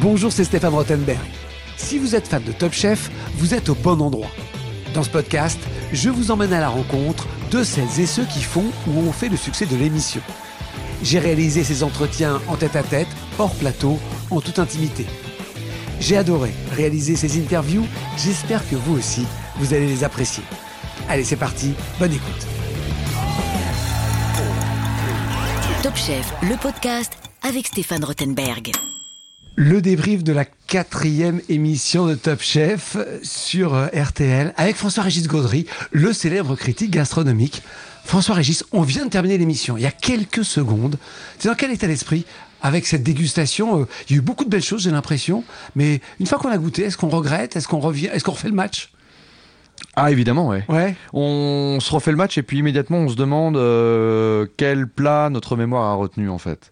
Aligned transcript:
Bonjour, 0.00 0.30
c'est 0.30 0.44
Stéphane 0.44 0.74
Rottenberg. 0.74 1.18
Si 1.76 1.98
vous 1.98 2.14
êtes 2.14 2.28
fan 2.28 2.42
de 2.44 2.52
Top 2.52 2.72
Chef, 2.72 3.10
vous 3.34 3.52
êtes 3.52 3.68
au 3.68 3.74
bon 3.74 4.00
endroit. 4.00 4.30
Dans 4.94 5.02
ce 5.02 5.10
podcast, 5.10 5.58
je 5.92 6.08
vous 6.08 6.30
emmène 6.30 6.52
à 6.52 6.60
la 6.60 6.68
rencontre 6.68 7.26
de 7.50 7.64
celles 7.64 7.98
et 7.98 8.06
ceux 8.06 8.24
qui 8.24 8.42
font 8.42 8.66
ou 8.86 9.00
ont 9.00 9.10
fait 9.10 9.28
le 9.28 9.36
succès 9.36 9.66
de 9.66 9.74
l'émission. 9.74 10.20
J'ai 11.02 11.18
réalisé 11.18 11.64
ces 11.64 11.82
entretiens 11.82 12.40
en 12.46 12.54
tête-à-tête, 12.54 13.08
hors 13.40 13.52
plateau, 13.56 13.98
en 14.30 14.40
toute 14.40 14.60
intimité. 14.60 15.04
J'ai 15.98 16.16
adoré 16.16 16.52
réaliser 16.76 17.16
ces 17.16 17.36
interviews, 17.36 17.86
j'espère 18.16 18.68
que 18.70 18.76
vous 18.76 18.96
aussi, 18.96 19.26
vous 19.56 19.74
allez 19.74 19.88
les 19.88 20.04
apprécier. 20.04 20.44
Allez, 21.08 21.24
c'est 21.24 21.34
parti, 21.34 21.72
bonne 21.98 22.12
écoute. 22.12 22.46
Top 25.82 25.96
Chef, 25.96 26.32
le 26.42 26.56
podcast 26.56 27.12
avec 27.42 27.66
Stéphane 27.66 28.04
Rothenberg. 28.04 28.70
Le 29.60 29.82
débrief 29.82 30.22
de 30.22 30.32
la 30.32 30.44
quatrième 30.44 31.40
émission 31.48 32.06
de 32.06 32.14
Top 32.14 32.40
Chef 32.40 32.96
sur 33.24 33.74
euh, 33.74 33.88
RTL 33.88 34.54
avec 34.56 34.76
François-Régis 34.76 35.26
Gaudry, 35.26 35.66
le 35.90 36.12
célèbre 36.12 36.54
critique 36.54 36.92
gastronomique. 36.92 37.64
François-Régis, 38.04 38.64
on 38.70 38.82
vient 38.82 39.04
de 39.04 39.10
terminer 39.10 39.36
l'émission 39.36 39.76
il 39.76 39.82
y 39.82 39.86
a 39.86 39.90
quelques 39.90 40.44
secondes. 40.44 40.96
C'est 41.40 41.48
dans 41.48 41.56
quel 41.56 41.72
état 41.72 41.88
d'esprit 41.88 42.24
avec 42.62 42.86
cette 42.86 43.02
dégustation 43.02 43.80
euh, 43.80 43.88
Il 44.08 44.12
y 44.12 44.14
a 44.14 44.18
eu 44.18 44.22
beaucoup 44.22 44.44
de 44.44 44.48
belles 44.48 44.62
choses, 44.62 44.84
j'ai 44.84 44.92
l'impression. 44.92 45.42
Mais 45.74 46.02
une 46.20 46.26
fois 46.26 46.38
qu'on 46.38 46.52
a 46.52 46.58
goûté, 46.58 46.84
est-ce 46.84 46.96
qu'on 46.96 47.08
regrette 47.08 47.56
Est-ce 47.56 47.66
qu'on 47.66 47.80
revient 47.80 48.10
Est-ce 48.12 48.22
qu'on 48.22 48.30
refait 48.30 48.50
le 48.50 48.54
match? 48.54 48.92
Ah 49.96 50.12
évidemment 50.12 50.46
ouais. 50.46 50.64
Ouais. 50.68 50.94
On 51.12 51.78
se 51.80 51.92
refait 51.92 52.12
le 52.12 52.16
match 52.16 52.38
et 52.38 52.44
puis 52.44 52.58
immédiatement 52.58 52.98
on 52.98 53.08
se 53.08 53.16
demande 53.16 53.56
euh, 53.56 54.46
quel 54.56 54.86
plat 54.86 55.30
notre 55.30 55.56
mémoire 55.56 55.86
a 55.86 55.94
retenu 55.94 56.30
en 56.30 56.38
fait. 56.38 56.70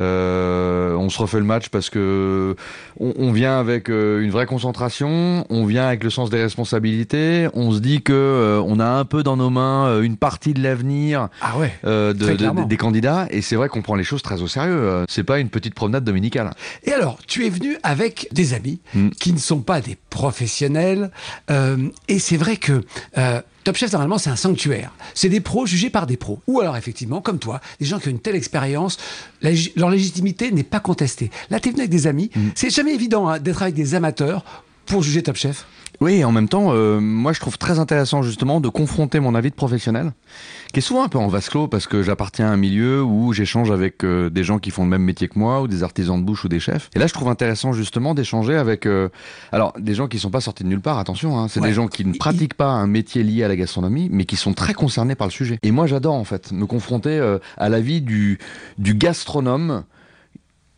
Euh, 0.00 0.94
on 0.94 1.10
se 1.10 1.18
refait 1.18 1.38
le 1.38 1.44
match 1.44 1.68
parce 1.68 1.90
que 1.90 2.56
on, 2.98 3.32
vient 3.32 3.58
avec 3.58 3.90
euh, 3.90 4.20
une 4.20 4.30
vraie 4.30 4.46
concentration, 4.46 5.44
on 5.50 5.66
vient 5.66 5.86
avec 5.86 6.02
le 6.02 6.10
sens 6.10 6.30
des 6.30 6.42
responsabilités, 6.42 7.48
on 7.54 7.72
se 7.72 7.80
dit 7.80 8.02
que 8.02 8.12
euh, 8.12 8.62
on 8.66 8.80
a 8.80 8.86
un 8.86 9.04
peu 9.04 9.22
dans 9.22 9.36
nos 9.36 9.50
mains 9.50 10.00
une 10.00 10.16
partie 10.16 10.54
de 10.54 10.62
l'avenir 10.62 11.28
ah 11.42 11.58
ouais, 11.58 11.72
des 12.14 12.76
candidats 12.76 13.26
et 13.30 13.42
c'est 13.42 13.56
vrai 13.56 13.68
qu'on 13.68 13.82
prend 13.82 13.94
les 13.94 14.04
choses 14.04 14.22
très 14.22 14.42
au 14.42 14.48
sérieux. 14.48 15.04
C'est 15.08 15.24
pas 15.24 15.38
une 15.38 15.50
petite 15.50 15.74
promenade 15.74 16.04
dominicale. 16.04 16.50
Et 16.84 16.92
alors, 16.92 17.18
tu 17.26 17.46
es 17.46 17.50
venu 17.50 17.76
avec 17.82 18.28
des 18.32 18.54
amis 18.54 18.80
hmm. 18.94 19.10
qui 19.10 19.32
ne 19.32 19.38
sont 19.38 19.60
pas 19.60 19.80
des 19.80 19.96
professionnels 20.08 21.10
et 22.08 22.18
c'est 22.18 22.36
vrai 22.36 22.56
que 22.56 22.82
Top 23.64 23.76
Chef, 23.76 23.92
normalement, 23.92 24.18
c'est 24.18 24.30
un 24.30 24.36
sanctuaire. 24.36 24.92
C'est 25.14 25.28
des 25.28 25.40
pros 25.40 25.66
jugés 25.66 25.90
par 25.90 26.06
des 26.06 26.16
pros. 26.16 26.40
Ou 26.46 26.60
alors, 26.60 26.76
effectivement, 26.76 27.20
comme 27.20 27.38
toi, 27.38 27.60
des 27.78 27.86
gens 27.86 27.98
qui 27.98 28.08
ont 28.08 28.12
une 28.12 28.20
telle 28.20 28.36
expérience, 28.36 28.98
leur 29.76 29.90
légitimité 29.90 30.50
n'est 30.50 30.62
pas 30.62 30.80
contestée. 30.80 31.30
Là, 31.50 31.60
tu 31.60 31.68
es 31.68 31.72
venu 31.72 31.82
avec 31.82 31.90
des 31.90 32.06
amis. 32.06 32.30
Mm. 32.34 32.48
C'est 32.54 32.70
jamais 32.70 32.94
évident 32.94 33.28
hein, 33.28 33.38
d'être 33.38 33.62
avec 33.62 33.74
des 33.74 33.94
amateurs 33.94 34.44
pour 34.86 35.02
juger 35.02 35.22
Top 35.22 35.36
Chef. 35.36 35.66
Oui, 36.00 36.24
en 36.24 36.32
même 36.32 36.48
temps, 36.48 36.72
euh, 36.72 36.98
moi 36.98 37.34
je 37.34 37.40
trouve 37.40 37.58
très 37.58 37.78
intéressant 37.78 38.22
justement 38.22 38.62
de 38.62 38.70
confronter 38.70 39.20
mon 39.20 39.34
avis 39.34 39.50
de 39.50 39.54
professionnel, 39.54 40.12
qui 40.72 40.78
est 40.78 40.82
souvent 40.82 41.04
un 41.04 41.08
peu 41.08 41.18
en 41.18 41.28
vase 41.28 41.50
clos 41.50 41.68
parce 41.68 41.86
que 41.86 42.02
j'appartiens 42.02 42.46
à 42.46 42.52
un 42.52 42.56
milieu 42.56 43.02
où 43.02 43.34
j'échange 43.34 43.70
avec 43.70 44.02
euh, 44.02 44.30
des 44.30 44.42
gens 44.42 44.58
qui 44.58 44.70
font 44.70 44.84
le 44.84 44.88
même 44.88 45.02
métier 45.02 45.28
que 45.28 45.38
moi, 45.38 45.60
ou 45.60 45.68
des 45.68 45.82
artisans 45.82 46.18
de 46.18 46.24
bouche 46.24 46.42
ou 46.46 46.48
des 46.48 46.58
chefs. 46.58 46.88
Et 46.94 46.98
là, 46.98 47.06
je 47.06 47.12
trouve 47.12 47.28
intéressant 47.28 47.74
justement 47.74 48.14
d'échanger 48.14 48.56
avec, 48.56 48.86
euh, 48.86 49.10
alors 49.52 49.74
des 49.78 49.92
gens 49.92 50.08
qui 50.08 50.18
sont 50.18 50.30
pas 50.30 50.40
sortis 50.40 50.64
de 50.64 50.70
nulle 50.70 50.80
part. 50.80 50.98
Attention, 50.98 51.38
hein, 51.38 51.48
c'est 51.48 51.60
des 51.60 51.74
gens 51.74 51.86
qui 51.86 52.06
ne 52.06 52.14
pratiquent 52.14 52.54
pas 52.54 52.70
un 52.70 52.86
métier 52.86 53.22
lié 53.22 53.44
à 53.44 53.48
la 53.48 53.56
gastronomie, 53.56 54.08
mais 54.10 54.24
qui 54.24 54.36
sont 54.36 54.54
très 54.54 54.72
concernés 54.72 55.16
par 55.16 55.26
le 55.26 55.32
sujet. 55.32 55.58
Et 55.62 55.70
moi, 55.70 55.86
j'adore 55.86 56.14
en 56.14 56.24
fait 56.24 56.50
me 56.50 56.64
confronter 56.64 57.20
à 57.58 57.68
l'avis 57.68 58.00
du 58.00 58.38
du 58.78 58.94
gastronome 58.94 59.84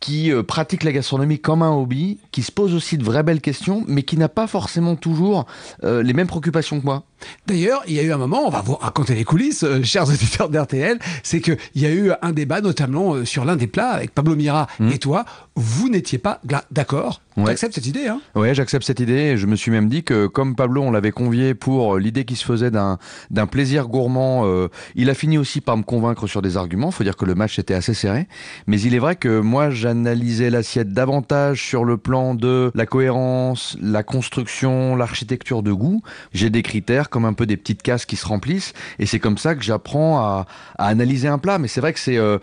qui 0.03 0.33
euh, 0.33 0.43
pratique 0.43 0.83
la 0.83 0.91
gastronomie 0.91 1.39
comme 1.39 1.61
un 1.61 1.71
hobby, 1.71 2.19
qui 2.31 2.43
se 2.43 2.51
pose 2.51 2.75
aussi 2.75 2.97
de 2.97 3.05
vraies 3.05 3.23
belles 3.23 3.39
questions, 3.39 3.85
mais 3.87 4.03
qui 4.03 4.17
n'a 4.17 4.27
pas 4.27 4.47
forcément 4.47 4.97
toujours 4.97 5.45
euh, 5.85 6.03
les 6.03 6.11
mêmes 6.11 6.27
préoccupations 6.27 6.81
que 6.81 6.85
moi. 6.85 7.03
D'ailleurs, 7.47 7.81
il 7.87 7.93
y 7.93 7.99
a 7.99 8.03
eu 8.03 8.11
un 8.11 8.17
moment, 8.17 8.45
on 8.45 8.49
va 8.49 8.59
vous 8.59 8.75
raconter 8.75 9.15
les 9.15 9.23
coulisses, 9.23 9.63
euh, 9.63 9.81
chers 9.83 10.09
auditeurs 10.09 10.49
d'RTL, 10.49 10.99
c'est 11.23 11.39
qu'il 11.39 11.57
y 11.75 11.85
a 11.85 11.89
eu 11.89 12.11
un 12.21 12.33
débat 12.33 12.59
notamment 12.59 13.23
sur 13.23 13.45
l'un 13.45 13.55
des 13.55 13.67
plats 13.67 13.91
avec 13.91 14.13
Pablo 14.13 14.35
Mira 14.35 14.67
mmh. 14.81 14.89
et 14.89 14.97
toi. 14.97 15.23
Vous 15.55 15.87
n'étiez 15.87 16.17
pas 16.17 16.41
d'accord 16.69 17.21
Ouais. 17.37 17.47
J'accepte 17.47 17.75
cette 17.75 17.87
idée, 17.87 18.07
hein? 18.07 18.21
Ouais, 18.35 18.53
j'accepte 18.53 18.85
cette 18.85 18.99
idée. 18.99 19.37
Je 19.37 19.47
me 19.47 19.55
suis 19.55 19.71
même 19.71 19.89
dit 19.89 20.03
que 20.03 20.27
comme 20.27 20.55
Pablo, 20.55 20.81
on 20.83 20.91
l'avait 20.91 21.11
convié 21.11 21.53
pour 21.55 21.97
l'idée 21.97 22.25
qui 22.25 22.35
se 22.35 22.45
faisait 22.45 22.71
d'un 22.71 22.99
d'un 23.31 23.47
plaisir 23.47 23.87
gourmand, 23.87 24.45
euh, 24.45 24.69
il 24.95 25.09
a 25.09 25.13
fini 25.13 25.37
aussi 25.37 25.61
par 25.61 25.77
me 25.77 25.83
convaincre 25.83 26.27
sur 26.27 26.41
des 26.41 26.57
arguments. 26.57 26.91
Faut 26.91 27.03
dire 27.03 27.15
que 27.15 27.25
le 27.25 27.35
match 27.35 27.57
était 27.57 27.73
assez 27.73 27.93
serré, 27.93 28.27
mais 28.67 28.79
il 28.79 28.93
est 28.93 28.99
vrai 28.99 29.15
que 29.15 29.39
moi, 29.39 29.69
j'analysais 29.69 30.49
l'assiette 30.49 30.93
davantage 30.93 31.63
sur 31.63 31.85
le 31.85 31.97
plan 31.97 32.35
de 32.35 32.71
la 32.75 32.85
cohérence, 32.85 33.77
la 33.81 34.03
construction, 34.03 34.95
l'architecture 34.95 35.63
de 35.63 35.71
goût. 35.71 36.01
J'ai 36.33 36.49
des 36.49 36.61
critères 36.61 37.09
comme 37.09 37.25
un 37.25 37.33
peu 37.33 37.45
des 37.45 37.57
petites 37.57 37.81
cases 37.81 38.05
qui 38.05 38.15
se 38.15 38.27
remplissent, 38.27 38.73
et 38.99 39.05
c'est 39.05 39.19
comme 39.19 39.37
ça 39.37 39.55
que 39.55 39.63
j'apprends 39.63 40.19
à, 40.19 40.45
à, 40.77 40.87
analyser 40.87 41.27
un 41.27 41.39
plat. 41.39 41.57
Mais 41.57 41.67
c'est 41.67 41.81
vrai 41.81 41.93
que 41.93 41.99
c'est 41.99 42.17
euh, 42.17 42.37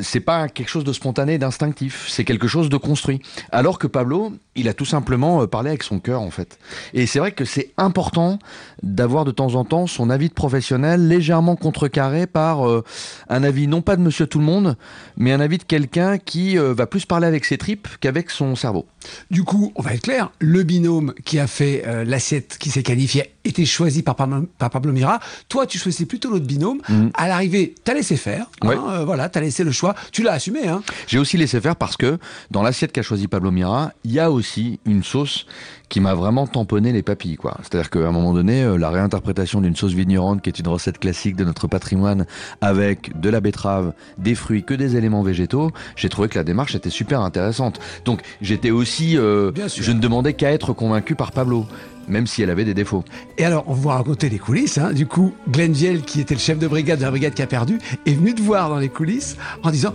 c'est 0.00 0.20
pas 0.20 0.48
quelque 0.48 0.68
chose 0.68 0.84
de 0.84 0.92
spontané, 0.92 1.38
d'instinctif, 1.38 2.06
c'est 2.08 2.24
quelque 2.24 2.48
chose 2.48 2.68
de 2.68 2.76
construit. 2.76 3.20
Alors 3.52 3.78
que 3.78 3.86
Pablo, 3.86 4.23
il 4.56 4.68
a 4.68 4.74
tout 4.74 4.84
simplement 4.84 5.42
euh, 5.42 5.46
parlé 5.46 5.70
avec 5.70 5.82
son 5.82 5.98
cœur 5.98 6.20
en 6.20 6.30
fait. 6.30 6.58
Et 6.92 7.06
c'est 7.06 7.18
vrai 7.18 7.32
que 7.32 7.44
c'est 7.44 7.72
important 7.76 8.38
d'avoir 8.82 9.24
de 9.24 9.30
temps 9.30 9.54
en 9.54 9.64
temps 9.64 9.86
son 9.86 10.10
avis 10.10 10.28
de 10.28 10.34
professionnel 10.34 11.08
légèrement 11.08 11.56
contrecarré 11.56 12.26
par 12.26 12.68
euh, 12.68 12.84
un 13.28 13.42
avis 13.42 13.66
non 13.66 13.82
pas 13.82 13.96
de 13.96 14.02
monsieur 14.02 14.26
tout 14.26 14.38
le 14.38 14.44
monde, 14.44 14.76
mais 15.16 15.32
un 15.32 15.40
avis 15.40 15.58
de 15.58 15.64
quelqu'un 15.64 16.18
qui 16.18 16.58
euh, 16.58 16.74
va 16.74 16.86
plus 16.86 17.06
parler 17.06 17.26
avec 17.26 17.44
ses 17.44 17.58
tripes 17.58 17.88
qu'avec 18.00 18.30
son 18.30 18.56
cerveau. 18.56 18.86
Du 19.30 19.44
coup, 19.44 19.72
on 19.76 19.82
va 19.82 19.94
être 19.94 20.02
clair, 20.02 20.30
le 20.38 20.62
binôme 20.62 21.12
qui 21.24 21.38
a 21.38 21.46
fait 21.46 21.84
l'assiette 22.06 22.56
qui 22.58 22.70
s'est 22.70 22.82
qualifié 22.82 23.34
était 23.44 23.66
choisi 23.66 24.02
par, 24.02 24.16
Pablo 24.16 24.92
Mira. 24.92 25.20
Toi, 25.50 25.66
tu 25.66 25.78
choisissais 25.78 26.06
plutôt 26.06 26.30
l'autre 26.30 26.46
binôme. 26.46 26.80
Mhm. 26.88 27.10
À 27.12 27.28
l'arrivée, 27.28 27.74
t'as 27.84 27.92
laissé 27.92 28.16
faire. 28.16 28.46
Hein, 28.62 29.04
voilà, 29.04 29.28
t'as 29.28 29.40
laissé 29.40 29.62
le 29.62 29.72
choix. 29.72 29.94
Tu 30.12 30.22
l'as 30.22 30.32
assumé. 30.32 30.66
Hein. 30.66 30.82
J'ai 31.06 31.18
aussi 31.18 31.36
laissé 31.36 31.60
faire 31.60 31.76
parce 31.76 31.98
que 31.98 32.18
dans 32.50 32.62
l'assiette 32.62 32.92
qu'a 32.92 33.02
choisi 33.02 33.28
Pablo 33.28 33.50
Mira, 33.50 33.92
il 34.04 34.12
y 34.14 34.20
a 34.20 34.30
aussi 34.30 34.80
une 34.86 35.02
sauce 35.02 35.46
qui 35.88 36.00
m'a 36.00 36.14
vraiment 36.14 36.46
tamponné 36.46 36.92
les 36.92 37.02
papilles. 37.02 37.36
quoi. 37.36 37.56
C'est-à-dire 37.62 37.90
qu'à 37.90 38.00
un 38.00 38.10
moment 38.10 38.32
donné, 38.32 38.62
euh, 38.62 38.76
la 38.76 38.90
réinterprétation 38.90 39.60
d'une 39.60 39.76
sauce 39.76 39.92
vignerante, 39.92 40.42
qui 40.42 40.48
est 40.48 40.58
une 40.58 40.68
recette 40.68 40.98
classique 40.98 41.36
de 41.36 41.44
notre 41.44 41.68
patrimoine, 41.68 42.26
avec 42.60 43.18
de 43.20 43.28
la 43.28 43.40
betterave, 43.40 43.92
des 44.18 44.34
fruits, 44.34 44.64
que 44.64 44.74
des 44.74 44.96
éléments 44.96 45.22
végétaux, 45.22 45.70
j'ai 45.96 46.08
trouvé 46.08 46.28
que 46.28 46.38
la 46.38 46.44
démarche 46.44 46.74
était 46.74 46.90
super 46.90 47.20
intéressante. 47.20 47.80
Donc 48.04 48.22
j'étais 48.40 48.70
aussi... 48.70 49.16
Euh, 49.16 49.52
je 49.66 49.92
ne 49.92 50.00
demandais 50.00 50.32
qu'à 50.34 50.52
être 50.52 50.72
convaincu 50.72 51.14
par 51.14 51.32
Pablo 51.32 51.66
même 52.08 52.26
si 52.26 52.42
elle 52.42 52.50
avait 52.50 52.64
des 52.64 52.74
défauts. 52.74 53.04
Et 53.38 53.44
alors, 53.44 53.64
on 53.66 53.74
va 53.74 53.94
raconter 53.94 54.28
les 54.28 54.38
coulisses. 54.38 54.78
Hein. 54.78 54.92
Du 54.92 55.06
coup, 55.06 55.32
Glenn 55.48 55.72
Viel, 55.72 56.02
qui 56.02 56.20
était 56.20 56.34
le 56.34 56.40
chef 56.40 56.58
de 56.58 56.66
brigade 56.66 56.98
de 56.98 57.04
la 57.04 57.10
brigade 57.10 57.34
qui 57.34 57.42
a 57.42 57.46
perdu, 57.46 57.78
est 58.06 58.14
venu 58.14 58.34
te 58.34 58.42
voir 58.42 58.68
dans 58.68 58.78
les 58.78 58.88
coulisses 58.88 59.36
en 59.62 59.70
disant 59.70 59.92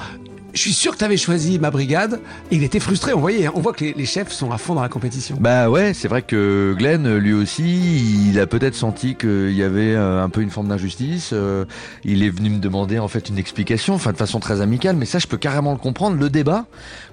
je 0.53 0.59
suis 0.59 0.73
sûr 0.73 0.97
que 0.97 1.05
tu 1.05 1.17
choisi 1.17 1.59
ma 1.59 1.71
brigade. 1.71 2.19
Il 2.51 2.63
était 2.63 2.79
frustré, 2.79 3.13
on 3.13 3.19
voyait, 3.19 3.47
hein. 3.47 3.51
on 3.55 3.61
voit 3.61 3.73
que 3.73 3.85
les, 3.85 4.05
chefs 4.05 4.31
sont 4.31 4.51
à 4.51 4.57
fond 4.57 4.75
dans 4.75 4.81
la 4.81 4.89
compétition. 4.89 5.37
Bah 5.39 5.69
ouais, 5.69 5.93
c'est 5.93 6.07
vrai 6.07 6.21
que 6.21 6.75
Glenn, 6.77 7.17
lui 7.17 7.33
aussi, 7.33 8.29
il 8.29 8.39
a 8.39 8.47
peut-être 8.47 8.75
senti 8.75 9.15
qu'il 9.15 9.53
y 9.53 9.63
avait 9.63 9.93
euh, 9.93 10.23
un 10.23 10.29
peu 10.29 10.41
une 10.41 10.49
forme 10.49 10.67
d'injustice. 10.67 11.31
Euh, 11.33 11.65
il 12.03 12.23
est 12.23 12.29
venu 12.29 12.49
me 12.49 12.59
demander 12.59 12.99
en 12.99 13.07
fait 13.07 13.29
une 13.29 13.37
explication, 13.37 13.93
enfin 13.93 14.11
de 14.11 14.17
façon 14.17 14.39
très 14.39 14.61
amicale, 14.61 14.95
mais 14.95 15.05
ça 15.05 15.19
je 15.19 15.27
peux 15.27 15.37
carrément 15.37 15.71
le 15.71 15.77
comprendre. 15.77 16.17
Le 16.17 16.29
débat, 16.29 16.65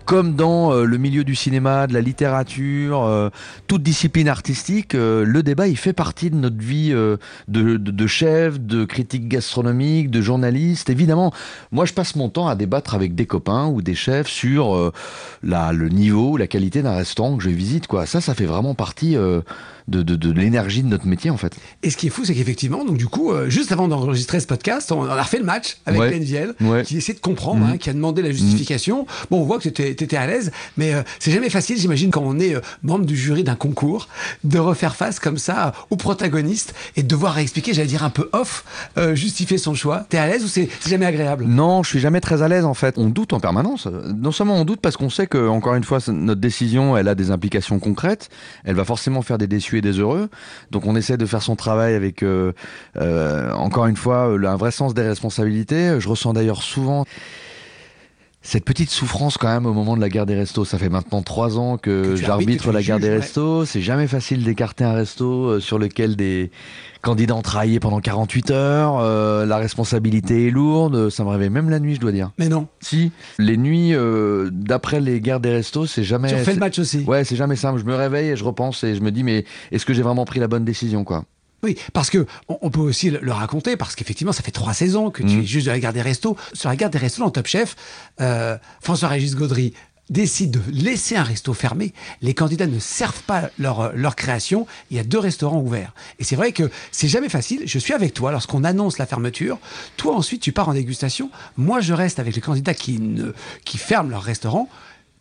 comme 0.07 0.35
dans 0.35 0.73
euh, 0.73 0.85
le 0.85 0.97
milieu 0.97 1.25
du 1.25 1.35
cinéma, 1.35 1.87
de 1.87 1.93
la 1.93 2.01
littérature, 2.01 3.31
toute 3.67 3.83
discipline 3.83 4.29
artistique, 4.29 4.95
le 4.95 5.41
débat 5.43 5.69
il 5.69 5.77
fait 5.77 5.93
partie 5.93 6.31
de 6.31 6.37
notre 6.37 6.59
vie 6.59 6.91
de, 6.91 7.19
de, 7.49 7.77
de 7.77 8.07
chef, 8.07 8.61
de 8.61 8.85
critique 8.85 9.29
gastronomique, 9.29 10.11
de 10.11 10.21
journaliste. 10.21 10.91
Évidemment, 10.91 11.33
moi 11.73 11.85
je 11.85 11.93
passe 11.93 12.17
mon 12.17 12.29
temps 12.29 12.49
à 12.49 12.55
débattre 12.55 12.95
avec 12.95 13.15
des 13.15 13.27
copains 13.27 13.67
ou 13.67 13.83
des 13.83 13.95
chefs 13.95 14.29
sur 14.29 14.75
euh, 14.75 14.93
le 15.43 15.89
niveau, 15.89 16.37
la 16.37 16.47
qualité 16.47 16.83
d'un 16.83 16.97
restaurant 16.97 17.37
que 17.37 17.43
je 17.43 17.51
visite. 17.51 17.87
Quoi. 17.87 18.07
Ça, 18.07 18.21
ça 18.21 18.35
fait 18.35 18.47
vraiment 18.47 18.75
partie 18.75 19.17
euh, 19.95 20.03
de, 20.03 20.17
de, 20.17 20.33
l'énergie 20.33 20.83
de 20.83 20.89
notre 20.89 21.07
métier 21.07 21.31
en 21.31 21.37
fait. 21.37 21.55
Et 21.83 21.91
ce 21.91 21.97
qui 21.97 22.09
est 22.09 22.11
fou, 22.11 22.25
c'est 22.25 22.35
qu'effectivement, 22.35 22.85
donc 22.85 22.97
du 22.97 23.07
coup, 23.07 23.33
euh, 23.33 23.49
juste 23.49 23.73
avant 23.73 23.89
d'enregistrer 23.89 24.41
ce 24.41 24.47
podcast, 24.47 24.91
on 24.93 25.05
a 25.05 25.23
refait 25.23 25.39
le 25.39 25.45
match 25.45 25.79
avec 25.87 26.01
ouais. 26.01 26.83
qui 26.85 26.97
essaie 26.97 27.13
de 27.13 27.21
comprendre, 27.21 27.65
mhm. 27.65 27.73
hein, 27.73 27.77
qui 27.79 27.91
a 27.91 27.93
demandé 27.93 28.23
la 28.23 28.31
justification. 28.31 29.07
Bon, 29.31 29.41
on 29.41 29.45
voit 29.45 29.59
que 29.59 29.69
tu 29.69 29.83
étais, 29.83 30.17
à 30.17 30.27
l'aise, 30.27 30.51
mais 30.77 30.95
euh, 30.95 31.03
c'est 31.19 31.31
jamais 31.31 31.51
facile, 31.51 31.79
j'imagine, 31.79 32.11
quand 32.11 32.23
on 32.25 32.39
est 32.39 32.55
euh, 32.55 32.61
membre 32.83 33.07
du 33.07 33.17
jury 33.17 33.45
d'un 33.45 33.55
concours, 33.55 34.09
de 34.45 34.59
refaire 34.59 34.97
face 34.97 35.19
comme 35.21 35.39
ça 35.39 35.73
au 35.91 35.97
protagoniste 35.97 36.75
et 36.97 37.03
de 37.03 37.09
devoir 37.09 37.39
expliquer, 37.39 37.75
j'allais 37.75 37.89
dire 37.89 38.05
un 38.05 38.11
peu 38.11 38.29
off, 38.33 38.65
justifier 39.15 39.59
son 39.59 39.75
choix. 39.75 40.07
T'es 40.09 40.19
à 40.19 40.27
l'aise 40.27 40.45
ou 40.45 40.49
c'est 40.49 40.69
jamais 40.87 41.07
agréable? 41.07 41.45
Non, 41.45 41.83
je 41.83 41.91
suis 41.91 42.01
jamais 42.01 42.21
très 42.21 42.43
à 42.43 42.49
l'aise 42.49 42.65
en 42.65 42.75
fait. 42.75 42.99
On 42.99 43.09
doute 43.09 43.33
en 43.33 43.41
permanence. 43.41 43.87
Non 43.87 44.33
seulement 44.33 44.57
on 44.57 44.65
doute 44.65 44.81
parce 44.81 44.97
qu'on 44.97 45.11
sait 45.11 45.27
que, 45.27 45.49
encore 45.49 45.75
une 45.75 45.85
fois, 45.85 45.99
notre 46.09 46.41
décision, 46.41 46.97
elle 46.97 47.09
a 47.09 47.15
des 47.15 47.31
implications 47.31 47.79
concrètes. 47.79 48.29
Elle 48.65 48.75
va 48.75 48.85
forcément 48.85 49.23
faire 49.23 49.39
des 49.39 49.47
déçus 49.47 49.76
des 49.81 50.01
heureux. 50.01 50.29
Donc 50.71 50.87
on 50.87 50.97
essaie 50.97 51.17
de 51.17 51.27
faire 51.27 51.43
son 51.43 51.57
travail 51.57 51.95
avec, 51.95 52.23
euh, 52.23 52.53
euh, 52.97 53.53
encore 53.53 53.87
une 53.87 53.97
fois, 53.97 54.25
un 54.25 54.57
vrai 54.57 54.71
sens 54.71 54.95
des 54.95 55.03
responsabilités. 55.03 56.01
Je 56.01 56.09
ressens 56.09 56.33
d'ailleurs 56.33 56.63
souvent 56.63 57.05
cette 58.47 58.65
petite 58.65 58.91
souffrance 58.91 59.39
quand 59.39 59.49
même 59.49 59.67
au 59.67 59.73
moment 59.73 59.97
de 59.97 60.01
la 60.01 60.09
guerre 60.09 60.25
des 60.25 60.37
restos. 60.37 60.65
Ça 60.65 60.79
fait 60.79 60.89
maintenant 60.89 61.21
trois 61.23 61.59
ans 61.59 61.79
que, 61.79 62.15
j'arbitre 62.15 62.71
la 62.71 62.81
guerre 62.81 63.01
des 63.01 63.09
ouais. 63.09 63.19
restos. 63.19 63.65
C'est 63.65 63.81
jamais 63.83 64.07
facile 64.07 64.45
d'écarter 64.45 64.85
un 64.85 64.93
resto 64.93 65.47
euh, 65.47 65.61
sur 65.61 65.79
lequel 65.81 66.15
des 66.15 66.53
candidats 67.03 67.35
ont 67.35 67.43
travaillé 67.43 67.81
pendant 67.81 68.01
48 68.01 68.51
heures. 68.53 68.99
Euh, 69.01 69.47
la 69.47 69.57
responsabilité 69.57 70.47
est 70.47 70.51
lourde. 70.51 71.11
Ça 71.11 71.25
me 71.25 71.29
réveille 71.29 71.51
même 71.51 71.71
la 71.71 71.81
nuit, 71.81 71.97
je 71.97 72.01
dois 72.01 72.13
dire. 72.13 72.31
Mais 72.39 72.49
non, 72.49 72.69
Si, 72.81 73.11
les 73.39 73.57
nuits 73.57 73.95
euh, 73.95 74.49
d'après 74.53 75.01
les 75.01 75.21
guerres 75.21 75.41
des 75.41 75.51
restos, 75.51 75.87
c'est 75.87 76.05
jamais. 76.05 76.29
tu 76.29 76.35
refais 76.35 76.45
c'est- 76.45 76.53
le 76.55 76.61
match 76.61 76.79
aussi. 76.79 77.01
Ouais, 77.01 77.25
c'est 77.25 77.37
jamais 77.37 77.57
simple. 77.57 77.81
Je 77.81 77.85
me 77.85 77.97
réveille 77.97 78.29
et 78.31 78.37
je 78.37 78.45
repense 78.45 78.85
et 78.85 78.95
je 78.95 79.01
me 79.01 79.11
dis, 79.11 79.25
mais 79.25 79.45
est-ce 79.73 79.85
que 79.85 79.93
j'ai 79.93 80.03
vraiment 80.03 80.25
pris 80.25 80.39
la 80.39 80.47
bonne 80.47 80.65
décision, 80.65 81.03
quoi? 81.03 81.25
Oui, 81.67 81.77
parce 81.93 82.11
que 82.11 82.27
on, 82.49 82.59
on 82.63 82.71
peut 82.71 82.81
aussi 82.81 83.11
le, 83.11 83.19
le 83.21 83.33
raconter, 83.33 83.77
parce 83.77 83.97
qu'effectivement, 83.97 84.33
ça 84.33 84.43
fait 84.45 84.53
trois 84.53 84.73
saisons 84.73 85.11
que 85.11 85.23
tu 85.25 85.35
Mhm. 85.37 85.41
es 85.43 85.47
juste 85.47 85.67
de 85.67 85.73
la 85.73 85.81
garde 85.81 85.97
des 85.97 86.03
restos. 86.03 86.37
Sur 86.53 86.69
la 86.69 86.77
garde 86.77 86.93
des 86.93 86.99
restos 86.99 87.23
dans 87.25 87.31
Top 87.31 87.47
Chef, 87.49 87.75
euh, 88.21 88.57
François-Régis 88.81 89.35
Gaudry 89.35 89.75
décide 90.09 90.53
de 90.53 90.61
laisser 90.71 91.17
un 91.17 91.25
resto 91.25 91.53
fermé. 91.53 91.93
Les 92.23 92.33
candidats 92.33 92.69
ne 92.69 92.79
servent 92.79 93.23
pas 93.25 93.51
leur, 93.59 93.81
euh, 93.81 93.91
leur 93.97 94.15
création. 94.15 94.65
Il 94.93 94.97
y 94.97 95.01
a 95.01 95.03
deux 95.03 95.19
restaurants 95.19 95.59
ouverts. 95.61 95.93
Et 96.21 96.25
c'est 96.25 96.37
vrai 96.37 96.53
que 96.53 96.71
c'est 96.93 97.09
jamais 97.09 97.29
facile. 97.29 97.63
Je 97.67 97.79
suis 97.81 97.93
avec 97.93 98.15
toi 98.15 98.31
lorsqu'on 98.31 98.63
annonce 98.63 98.99
la 98.99 99.07
fermeture. 99.07 99.59
Toi, 99.97 100.15
ensuite, 100.15 100.41
tu 100.43 100.53
pars 100.53 100.69
en 100.69 100.75
dégustation. 100.75 101.29
Moi, 101.57 101.81
je 101.81 101.93
reste 101.93 102.21
avec 102.21 102.37
les 102.37 102.41
candidats 102.41 102.75
qui, 102.75 103.01
ne, 103.01 103.33
qui 103.65 103.79
ferment 103.79 104.11
leur 104.11 104.23
restaurant. 104.23 104.69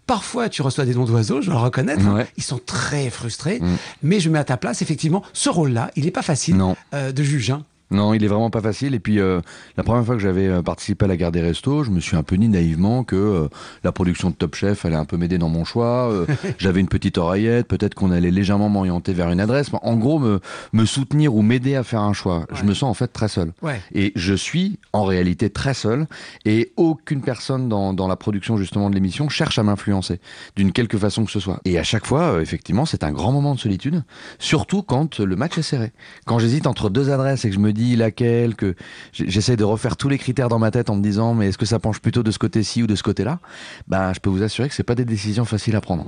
Parfois, 0.08 0.50
tu 0.50 0.62
reçois 0.62 0.86
des 0.86 0.94
noms 0.94 1.06
d'oiseaux, 1.06 1.42
je 1.42 1.48
dois 1.48 1.56
le 1.56 1.66
reconnaître. 1.66 2.06
hein. 2.06 2.16
Ouais. 2.16 2.28
Ils 2.38 2.44
sont 2.44 2.60
très 2.64 3.10
frustrés. 3.10 3.60
Mm. 3.60 3.76
Mais 4.04 4.20
je 4.20 4.30
mets 4.30 4.40
à 4.40 4.44
ta 4.44 4.58
place, 4.58 4.82
effectivement, 4.82 5.24
ce 5.34 5.50
rôle-là, 5.50 5.90
il 5.96 6.06
n'est 6.06 6.12
pas 6.12 6.22
facile 6.22 6.62
euh, 6.94 7.12
de 7.12 7.24
juge. 7.24 7.50
hein. 7.52 7.64
Non, 7.92 8.14
il 8.14 8.24
est 8.24 8.28
vraiment 8.28 8.50
pas 8.50 8.62
facile. 8.62 8.96
Et 8.96 9.00
puis, 9.00 9.20
euh, 9.20 9.42
la 9.78 9.84
première 9.84 10.06
fois 10.06 10.16
que 10.16 10.22
j'avais 10.22 10.48
euh, 10.48 10.62
participé 10.62 11.06
à 11.06 11.08
la 11.08 11.18
guerre 11.18 11.32
des 11.32 11.42
restos, 11.42 11.84
je 11.84 11.92
me 11.92 12.00
suis 12.00 12.16
un 12.16 12.24
peu 12.24 12.38
dit 12.38 12.48
naïvement 12.48 13.04
que 13.04 13.16
euh, 13.16 13.48
la 13.84 13.92
production 13.92 14.30
de 14.30 14.36
Top 14.36 14.56
Chef 14.56 14.86
allait 14.86 14.96
un 14.96 15.06
peu 15.06 15.18
m'aider 15.18 15.38
dans 15.38 15.50
mon 15.50 15.66
choix. 15.66 16.10
Euh, 16.12 16.26
j'avais 16.58 16.80
une 16.80 16.88
petite 16.88 17.18
oreillette, 17.18 17.68
peut-être 17.68 17.94
qu'on 17.94 18.12
allait 18.12 18.32
légèrement 18.32 18.70
m'orienter 18.70 19.14
vers 19.14 19.30
une 19.30 19.40
adresse. 19.40 19.72
Mais 19.72 19.80
en 19.84 19.96
gros, 19.96 20.20
me, 20.20 20.40
me 20.74 20.86
soutenir 20.86 21.36
ou 21.36 21.42
m'aider 21.42 21.76
à 21.76 21.84
faire 21.84 22.02
un 22.02 22.14
choix. 22.14 22.46
Je 22.54 22.64
me 22.64 22.74
sens 22.74 22.90
en 22.90 22.94
fait 22.94 23.08
très 23.08 23.28
seul. 23.28 23.54
Ouais. 23.62 23.80
Et 23.94 24.12
je 24.16 24.34
suis 24.34 24.80
en 24.94 25.04
réalité 25.04 25.50
très 25.50 25.74
seul. 25.74 26.08
Et 26.46 26.72
aucune 26.78 27.22
personne 27.22 27.70
dans, 27.70 27.94
dans 27.94 28.08
la 28.08 28.16
production 28.16 28.58
justement 28.58 28.90
de 28.90 28.96
l'émission 28.96 29.30
cherche 29.30 29.60
à 29.60 29.64
m'influencer 29.64 30.20
d'une 30.56 30.72
quelque 30.72 30.98
façon 30.98 31.26
que 31.26 31.32
ce 31.32 31.40
soit. 31.40 31.60
Et 31.66 31.78
à 31.78 31.84
chaque 31.84 32.06
fois, 32.06 32.34
euh, 32.34 32.42
effectivement, 32.42 32.86
c'est 32.86 33.04
un 33.04 33.12
grand 33.12 33.32
moment 33.32 33.56
de 33.56 33.60
solitude. 33.60 34.04
Surtout 34.40 34.82
quand 34.82 35.20
le 35.20 35.36
match 35.36 35.58
est 35.58 35.64
serré. 35.64 35.92
Quand 36.26 36.40
j'hésite 36.40 36.68
entre 36.68 36.90
deux 36.90 37.10
adresses 37.10 37.46
et 37.46 37.50
que 37.50 37.56
je 37.56 37.60
me 37.60 37.74
dis 37.76 37.96
laquelle, 37.96 38.56
que 38.56 38.76
j'essaie 39.14 39.56
de 39.56 39.64
refaire 39.64 39.98
tous 39.98 40.10
les 40.10 40.18
critères 40.18 40.50
dans 40.50 40.58
ma 40.60 40.72
tête 40.72 40.90
en 40.90 40.96
me 40.96 41.04
disant 41.04 41.36
mais 41.36 41.50
est-ce 41.50 41.58
que 41.60 41.66
ça 41.68 41.78
penche 41.78 42.00
plutôt 42.00 42.24
de 42.24 42.32
ce 42.32 42.40
côté-ci 42.40 42.82
ou 42.82 42.88
de 42.88 42.96
ce 42.96 43.04
côté-là? 43.04 43.40
Bah, 43.88 44.14
je 44.14 44.20
peux 44.20 44.32
vous 44.32 44.42
assurer 44.42 44.68
que 44.68 44.74
c'est 44.76 44.84
pas 44.84 44.96
des 44.96 45.06
décisions 45.06 45.46
faciles 45.46 45.76
à 45.76 45.82
prendre. 45.82 46.08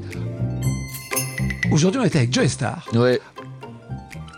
Aujourd'hui, 1.71 2.01
on 2.01 2.05
était 2.05 2.19
avec 2.19 2.33
Joe 2.33 2.47
Star. 2.47 2.87
Ouais. 2.93 3.19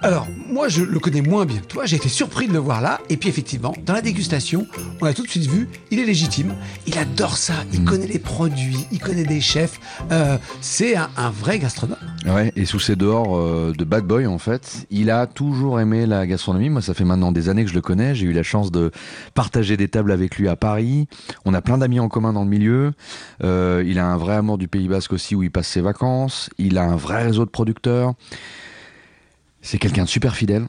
Alors, 0.01 0.27
moi, 0.47 0.69
je 0.69 0.81
le 0.81 0.97
connais 0.99 1.21
moins 1.21 1.45
bien 1.45 1.57
que 1.59 1.65
toi. 1.65 1.85
J'ai 1.85 1.97
été 1.97 2.07
surpris 2.07 2.47
de 2.47 2.53
le 2.53 2.59
voir 2.59 2.79
là. 2.79 3.01
Et 3.09 3.17
puis, 3.17 3.27
effectivement, 3.27 3.75
dans 3.85 3.91
la 3.93 4.01
dégustation, 4.01 4.65
on 5.01 5.05
a 5.05 5.13
tout 5.13 5.23
de 5.23 5.27
suite 5.29 5.45
vu, 5.47 5.67
il 5.91 5.99
est 5.99 6.05
légitime. 6.05 6.55
Il 6.87 6.97
adore 6.97 7.35
ça. 7.37 7.53
Il 7.73 7.81
Mm. 7.81 7.85
connaît 7.85 8.07
les 8.07 8.19
produits. 8.19 8.85
Il 8.93 8.99
connaît 8.99 9.25
des 9.25 9.41
chefs. 9.41 9.77
Euh, 10.11 10.37
c'est 10.61 10.95
un, 10.95 11.09
un 11.17 11.29
vrai 11.29 11.59
gastronome. 11.59 11.97
Ouais, 12.25 12.53
et 12.55 12.63
sous 12.65 12.79
ses 12.79 12.95
dehors 12.95 13.35
euh, 13.37 13.73
de 13.77 13.83
bad 13.83 14.05
boy 14.05 14.25
en 14.25 14.37
fait, 14.37 14.85
il 14.89 15.09
a 15.11 15.27
toujours 15.27 15.81
aimé 15.81 16.05
la 16.05 16.25
gastronomie. 16.27 16.69
Moi, 16.69 16.81
ça 16.81 16.93
fait 16.93 17.03
maintenant 17.05 17.33
des 17.33 17.49
années 17.49 17.63
que 17.65 17.69
je 17.69 17.75
le 17.75 17.81
connais. 17.81 18.15
J'ai 18.15 18.25
eu 18.25 18.33
la 18.33 18.43
chance 18.43 18.71
de 18.71 18.91
partager 19.33 19.75
des 19.75 19.89
tables 19.89 20.13
avec 20.13 20.37
lui 20.37 20.47
à 20.47 20.55
Paris. 20.55 21.07
On 21.43 21.53
a 21.53 21.61
plein 21.61 21.77
d'amis 21.77 21.99
en 21.99 22.07
commun 22.07 22.31
dans 22.31 22.43
le 22.43 22.49
milieu. 22.49 22.93
Euh, 23.43 23.83
il 23.85 23.99
a 23.99 24.05
un 24.05 24.15
vrai 24.17 24.35
amour 24.35 24.57
du 24.57 24.69
Pays 24.69 24.87
Basque 24.87 25.11
aussi 25.11 25.35
où 25.35 25.43
il 25.43 25.51
passe 25.51 25.67
ses 25.67 25.81
vacances. 25.81 26.49
Il 26.57 26.77
a 26.77 26.83
un 26.83 26.95
vrai 26.95 27.23
réseau 27.23 27.43
de 27.43 27.49
producteurs. 27.49 28.13
C'est 29.61 29.77
quelqu'un 29.77 30.03
de 30.03 30.09
super 30.09 30.35
fidèle, 30.35 30.67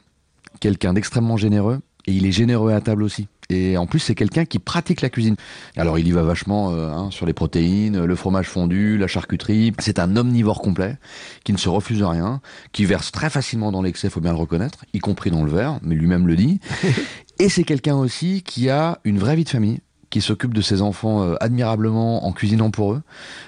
quelqu'un 0.59 0.93
d'extrêmement 0.93 1.37
généreux, 1.37 1.79
et 2.07 2.13
il 2.13 2.25
est 2.25 2.31
généreux 2.31 2.73
à 2.73 2.81
table 2.81 3.03
aussi. 3.03 3.27
Et 3.49 3.75
en 3.77 3.85
plus, 3.85 3.99
c'est 3.99 4.15
quelqu'un 4.15 4.45
qui 4.45 4.59
pratique 4.59 5.01
la 5.01 5.09
cuisine. 5.09 5.35
Alors, 5.75 5.99
il 5.99 6.07
y 6.07 6.11
va 6.11 6.23
vachement 6.23 6.71
euh, 6.71 6.89
hein, 6.89 7.09
sur 7.11 7.25
les 7.25 7.33
protéines, 7.33 8.05
le 8.05 8.15
fromage 8.15 8.47
fondu, 8.47 8.97
la 8.97 9.07
charcuterie. 9.07 9.73
C'est 9.79 9.99
un 9.99 10.15
omnivore 10.15 10.61
complet 10.61 10.97
qui 11.43 11.51
ne 11.51 11.57
se 11.57 11.67
refuse 11.67 12.01
rien, 12.01 12.39
qui 12.71 12.85
verse 12.85 13.11
très 13.11 13.29
facilement 13.29 13.71
dans 13.71 13.81
l'excès, 13.81 14.09
faut 14.09 14.21
bien 14.21 14.31
le 14.31 14.37
reconnaître, 14.37 14.85
y 14.93 14.99
compris 14.99 15.31
dans 15.31 15.43
le 15.43 15.51
verre, 15.51 15.79
mais 15.81 15.95
lui-même 15.95 16.27
le 16.27 16.37
dit. 16.37 16.61
Et 17.39 17.49
c'est 17.49 17.63
quelqu'un 17.63 17.95
aussi 17.95 18.41
qui 18.43 18.69
a 18.69 18.99
une 19.03 19.19
vraie 19.19 19.35
vie 19.35 19.43
de 19.43 19.49
famille 19.49 19.79
qui 20.11 20.21
s'occupe 20.21 20.53
de 20.53 20.61
ses 20.61 20.83
enfants 20.83 21.23
euh, 21.23 21.35
admirablement 21.39 22.27
en 22.27 22.31
cuisinant 22.33 22.69
pour 22.69 22.93
eux, 22.93 23.01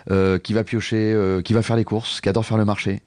euh, 0.10 0.40
qui 0.40 0.54
va 0.54 0.64
piocher, 0.64 1.14
euh, 1.14 1.42
qui 1.42 1.54
va 1.54 1.62
faire 1.62 1.76
les 1.76 1.84
courses, 1.84 2.22
qui 2.22 2.30
adore 2.30 2.46
faire 2.46 2.58
le 2.58 2.66
marché, 2.66 3.02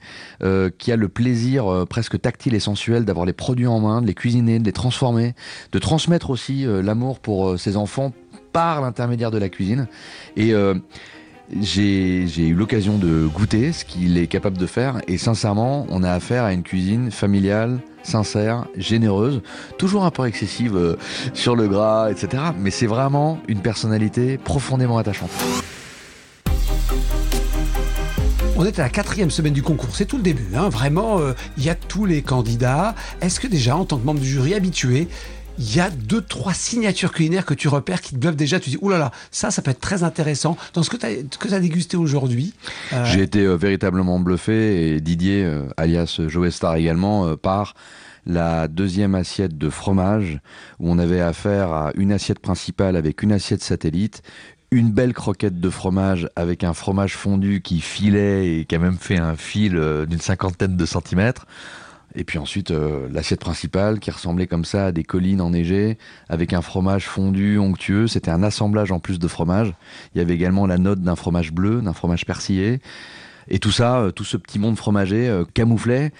qui 0.79 0.93
a 0.93 0.97
le 0.97 1.09
plaisir 1.09 1.87
presque 1.89 2.21
tactile 2.21 2.55
et 2.55 2.61
sensuel 2.61 3.05
d'avoir 3.05 3.25
les 3.25 3.33
produits 3.33 3.67
en 3.67 3.81
main, 3.81 4.03
de 4.03 4.07
les 4.07 4.15
cuisiner, 4.15 4.59
de 4.59 4.65
les 4.65 4.73
transformer, 4.73 5.35
de 5.73 5.79
transmettre 5.79 6.29
aussi 6.29 6.67
l'amour 6.67 7.19
pour 7.19 7.59
ses 7.59 7.77
enfants 7.77 8.13
par 8.53 8.83
l'intermédiaire 8.83 9.31
de 9.31 9.39
la 9.39 9.49
cuisine. 9.49 9.89
Et 10.37 10.53
j'ai 11.61 12.25
eu 12.39 12.55
l'occasion 12.55 12.99
de 12.99 13.27
goûter 13.27 13.73
ce 13.73 13.85
qu'il 13.85 14.19
est 14.19 14.27
capable 14.27 14.59
de 14.59 14.67
faire 14.67 15.01
et 15.07 15.19
sincèrement, 15.19 15.87
on 15.91 16.03
a 16.03 16.11
affaire 16.11 16.45
à 16.45 16.53
une 16.53 16.63
cuisine 16.63 17.11
familiale, 17.11 17.81
sincère, 18.03 18.67
généreuse, 18.77 19.43
toujours 19.79 20.05
un 20.05 20.11
peu 20.11 20.27
excessive 20.27 20.77
euh, 20.77 20.97
sur 21.35 21.57
le 21.57 21.69
gras, 21.69 22.11
etc. 22.11 22.43
Mais 22.59 22.71
c'est 22.71 22.87
vraiment 22.87 23.39
une 23.49 23.61
personnalité 23.61 24.39
profondément 24.39 24.99
attachante. 24.99 25.31
On 28.59 28.65
est 28.65 28.79
à 28.79 28.85
la 28.85 28.89
quatrième 28.89 29.31
semaine 29.31 29.53
du 29.53 29.63
concours. 29.63 29.95
C'est 29.95 30.07
tout 30.07 30.17
le 30.17 30.23
début. 30.23 30.49
hein. 30.57 30.71
Vraiment, 30.71 31.21
euh, 31.21 31.35
il 31.59 31.65
y 31.65 31.69
a 31.69 31.75
tous 31.75 32.07
les 32.07 32.23
candidats. 32.23 32.95
Est-ce 33.21 33.39
que 33.39 33.47
déjà, 33.47 33.77
en 33.77 33.85
tant 33.85 33.99
que 33.99 34.07
membre 34.07 34.21
du 34.21 34.27
jury 34.27 34.55
habitué, 34.55 35.09
il 35.59 35.77
y 35.77 35.81
a 35.81 35.91
deux, 35.91 36.21
trois 36.21 36.55
signatures 36.55 37.13
culinaires 37.13 37.47
que 37.47 37.55
tu 37.55 37.69
repères 37.69 38.01
qui 38.01 38.17
bluffent 38.17 38.37
déjà. 38.37 38.61
Tu 38.61 38.71
dis, 38.71 38.79
oulala, 38.81 38.99
là 38.99 39.05
là, 39.07 39.13
ça, 39.31 39.51
ça 39.51 39.63
peut 39.63 39.71
être 39.71 39.81
très 39.81 40.03
intéressant. 40.03 40.57
Dans 40.75 40.83
ce 40.83 40.91
que 40.91 40.97
tu 40.97 41.55
as, 41.55 41.61
dégusté 41.61 41.97
aujourd'hui. 41.97 42.55
euh, 42.93 43.05
J'ai 43.05 43.23
été 43.23 43.41
euh, 43.41 43.55
véritablement 43.55 44.19
bluffé 44.21 44.95
et 44.95 45.01
Didier, 45.01 45.45
euh, 45.45 45.67
alias 45.77 46.21
Joe 46.29 46.53
Star 46.53 46.77
également, 46.77 47.37
par 47.37 47.75
la 48.27 48.69
deuxième 48.69 49.15
assiette 49.15 49.57
de 49.57 49.71
fromage 49.71 50.41
où 50.81 50.91
on 50.91 50.99
avait 50.99 51.21
affaire 51.21 51.73
à 51.73 51.93
une 51.95 52.13
assiette 52.13 52.41
principale 52.41 52.97
avec 52.97 53.23
une 53.23 53.33
assiette 53.33 53.63
satellite, 53.63 54.23
une 54.73 54.91
belle 54.91 55.15
croquette 55.15 55.61
de 55.61 55.71
fromage 55.71 56.29
avec 56.35 56.65
un 56.65 56.75
fromage 56.75 57.15
fondu 57.15 57.63
qui 57.63 57.81
filait 57.81 58.59
et 58.59 58.65
qui 58.65 58.75
a 58.75 58.79
même 58.81 58.99
fait 58.99 59.19
un 59.19 59.37
fil 59.37 59.81
d'une 60.09 60.21
cinquantaine 60.21 60.77
de 60.77 60.87
centimètres. 60.87 61.47
Et 62.19 62.25
puis 62.25 62.39
ensuite, 62.39 62.71
euh, 62.71 63.09
l'assiette 63.13 63.41
principale 63.41 64.01
qui 64.01 64.11
ressemblait 64.11 64.47
comme 64.47 64.65
ça 64.65 64.87
à 64.87 64.93
des 64.93 65.05
collines 65.05 65.43
enneigées, 65.43 65.99
avec 66.31 66.55
un 66.55 66.63
fromage 66.63 67.07
fondu, 67.07 67.59
onctueux. 67.59 68.07
C'était 68.07 68.31
un 68.31 68.43
assemblage 68.43 68.91
en 68.91 69.01
plus 69.01 69.19
de 69.19 69.29
fromage. 69.29 69.75
Il 70.15 70.19
y 70.19 70.21
avait 70.23 70.35
également 70.35 70.67
la 70.67 70.79
note 70.79 71.03
d'un 71.03 71.15
fromage 71.15 71.53
bleu, 71.53 71.83
d'un 71.83 71.93
fromage 71.93 72.25
persillé. 72.25 72.81
Et 73.49 73.59
tout 73.59 73.71
ça, 73.71 73.99
euh, 73.99 74.11
tout 74.11 74.25
ce 74.25 74.39
petit 74.39 74.59
monde 74.59 74.79
fromager 74.79 75.29
euh, 75.29 75.45
camouflait 75.45 76.11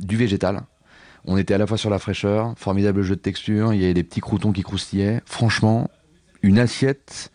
du 0.00 0.16
végétal. 0.16 0.62
On 1.24 1.36
était 1.38 1.54
à 1.54 1.58
la 1.58 1.68
fois 1.68 1.78
sur 1.78 1.88
la 1.88 2.00
fraîcheur, 2.00 2.54
formidable 2.56 3.02
jeu 3.02 3.14
de 3.14 3.20
texture, 3.20 3.72
il 3.72 3.80
y 3.80 3.84
avait 3.84 3.94
des 3.94 4.02
petits 4.02 4.20
croutons 4.20 4.52
qui 4.52 4.62
croustillaient. 4.62 5.22
Franchement, 5.24 5.88
une 6.42 6.58
assiette 6.58 7.30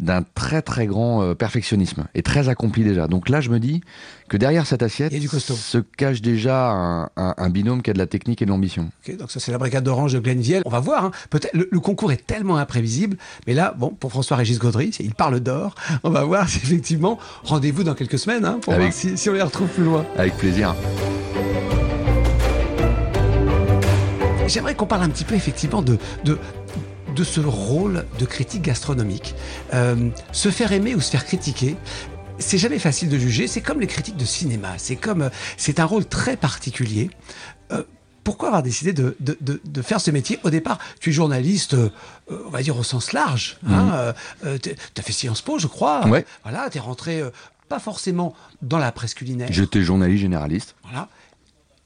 d'un 0.00 0.22
très 0.34 0.62
très 0.62 0.86
grand 0.86 1.22
euh, 1.22 1.34
perfectionnisme 1.34 2.06
et 2.14 2.22
très 2.22 2.48
accompli 2.48 2.82
déjà. 2.84 3.06
Donc 3.06 3.28
là, 3.28 3.40
je 3.40 3.50
me 3.50 3.60
dis 3.60 3.80
que 4.28 4.36
derrière 4.36 4.66
cette 4.66 4.82
assiette 4.82 5.12
du 5.12 5.28
se 5.28 5.78
cache 5.78 6.22
déjà 6.22 6.70
un, 6.70 7.04
un- 7.16 7.34
un 7.36 7.50
binôme 7.50 7.82
qui 7.82 7.90
a 7.90 7.92
de 7.92 7.98
la 7.98 8.06
technique 8.06 8.40
et 8.42 8.44
de 8.46 8.50
l'ambition. 8.50 8.90
Ok, 9.06 9.16
donc 9.16 9.30
ça 9.30 9.40
c'est 9.40 9.52
la 9.52 9.58
brigade 9.58 9.84
d'orange 9.84 10.12
de 10.12 10.18
Glenville. 10.18 10.62
On 10.64 10.70
va 10.70 10.80
voir. 10.80 11.04
hein. 11.06 11.10
Peut-être 11.30 11.54
le, 11.54 11.68
le 11.70 11.80
concours 11.80 12.12
est 12.12 12.26
tellement 12.26 12.56
imprévisible, 12.56 13.16
mais 13.46 13.54
là, 13.54 13.74
bon, 13.76 13.90
pour 13.90 14.10
François-Régis 14.10 14.58
Gaudry, 14.58 14.90
il 15.00 15.14
parle 15.14 15.40
d'or. 15.40 15.74
On 16.02 16.10
va 16.10 16.24
voir 16.24 16.48
si 16.48 16.58
effectivement 16.58 17.18
rendez-vous 17.44 17.84
dans 17.84 17.94
quelques 17.94 18.18
semaines 18.18 18.44
hein, 18.44 18.58
pour 18.62 18.72
Avec- 18.72 18.86
voir 18.92 18.94
si, 18.94 19.18
si 19.18 19.28
on 19.30 19.32
les 19.34 19.42
retrouve 19.42 19.68
plus 19.68 19.84
loin. 19.84 20.04
Avec 20.16 20.36
plaisir. 20.36 20.74
J'aimerais 24.46 24.74
qu'on 24.74 24.86
parle 24.86 25.04
un 25.04 25.08
petit 25.10 25.22
peu 25.24 25.36
effectivement 25.36 25.80
de, 25.80 25.96
de, 26.24 26.36
de 27.14 27.24
ce 27.24 27.40
rôle 27.40 28.04
de 28.18 28.24
critique 28.24 28.62
gastronomique. 28.62 29.34
Euh, 29.74 30.10
se 30.32 30.50
faire 30.50 30.72
aimer 30.72 30.94
ou 30.94 31.00
se 31.00 31.10
faire 31.10 31.24
critiquer, 31.24 31.76
c'est 32.38 32.58
jamais 32.58 32.78
facile 32.78 33.08
de 33.08 33.18
juger. 33.18 33.46
C'est 33.46 33.60
comme 33.60 33.80
les 33.80 33.86
critiques 33.86 34.16
de 34.16 34.24
cinéma. 34.24 34.74
C'est 34.78 34.96
comme, 34.96 35.22
euh, 35.22 35.30
c'est 35.56 35.80
un 35.80 35.84
rôle 35.84 36.06
très 36.06 36.36
particulier. 36.36 37.10
Euh, 37.72 37.82
pourquoi 38.24 38.48
avoir 38.48 38.62
décidé 38.62 38.92
de, 38.92 39.16
de, 39.20 39.36
de, 39.40 39.60
de 39.64 39.82
faire 39.82 40.00
ce 40.00 40.10
métier? 40.10 40.38
Au 40.44 40.50
départ, 40.50 40.78
tu 41.00 41.10
es 41.10 41.12
journaliste, 41.12 41.74
euh, 41.74 41.90
on 42.28 42.50
va 42.50 42.62
dire 42.62 42.76
au 42.78 42.82
sens 42.82 43.12
large. 43.12 43.58
Hein, 43.66 44.14
euh, 44.44 44.58
tu 44.58 44.70
as 44.70 45.02
fait 45.02 45.12
Sciences 45.12 45.42
Po, 45.42 45.58
je 45.58 45.66
crois. 45.66 46.06
Ouais. 46.06 46.24
Voilà, 46.42 46.68
tu 46.70 46.78
es 46.78 46.80
rentré 46.80 47.20
euh, 47.20 47.30
pas 47.68 47.78
forcément 47.78 48.34
dans 48.62 48.78
la 48.78 48.92
presse 48.92 49.14
culinaire. 49.14 49.48
J'étais 49.50 49.82
journaliste 49.82 50.20
généraliste. 50.20 50.74
Voilà. 50.82 51.08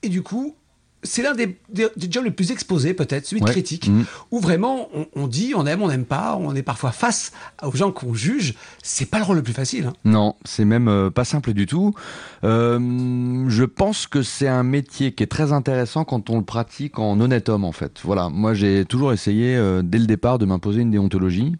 Et 0.02 0.09
du 0.09 0.23
coup, 0.23 0.57
c'est 1.04 1.23
l'un 1.23 1.34
des, 1.34 1.56
des, 1.73 1.87
des 1.96 2.11
jobs 2.11 2.25
les 2.25 2.30
plus 2.30 2.50
exposés, 2.50 2.94
peut-être, 2.94 3.26
celui 3.26 3.40
de 3.42 3.46
critique, 3.50 3.88
Mhm. 3.88 4.04
où 4.30 4.40
vraiment 4.40 4.88
on, 4.94 5.06
on 5.14 5.26
dit, 5.28 5.52
on 5.54 5.66
aime, 5.66 5.82
on 5.82 5.88
n'aime 5.88 6.04
pas, 6.06 6.37
on 6.40 6.54
est 6.56 6.62
parfois 6.62 6.90
face 6.92 7.32
aux 7.62 7.73
gens 7.76 7.92
qu'on 7.92 8.14
juge. 8.14 8.54
C'est 8.82 9.06
pas 9.06 9.18
le 9.18 9.25
rôle 9.25 9.37
le 9.37 9.42
plus 9.42 9.52
facile. 9.52 9.87
hein. 9.87 9.92
Non, 10.04 10.34
c'est 10.44 10.64
même 10.64 10.88
euh, 10.88 11.11
pas 11.11 11.25
simple 11.25 11.52
du 11.52 11.66
tout. 11.66 11.94
Euh, 12.42 13.44
je 13.49 13.64
pense 13.64 14.06
que 14.06 14.23
c'est 14.23 14.49
un 14.49 14.62
métier 14.62 15.12
qui 15.12 15.23
est 15.23 15.26
très 15.28 15.52
intéressant 15.52 16.04
quand 16.04 16.30
on 16.30 16.38
le 16.38 16.44
pratique 16.44 16.99
en 16.99 17.20
honnête 17.20 17.49
homme 17.49 17.64
en 17.64 17.73
fait. 17.73 18.00
Voilà, 18.04 18.28
moi 18.28 18.54
j'ai 18.54 18.84
toujours 18.84 19.12
essayé 19.12 19.56
euh, 19.56 19.82
dès 19.82 19.99
le 19.99 20.06
départ 20.06 20.38
de 20.38 20.46
m'imposer 20.46 20.80
une 20.82 20.90
déontologie. 20.90 21.54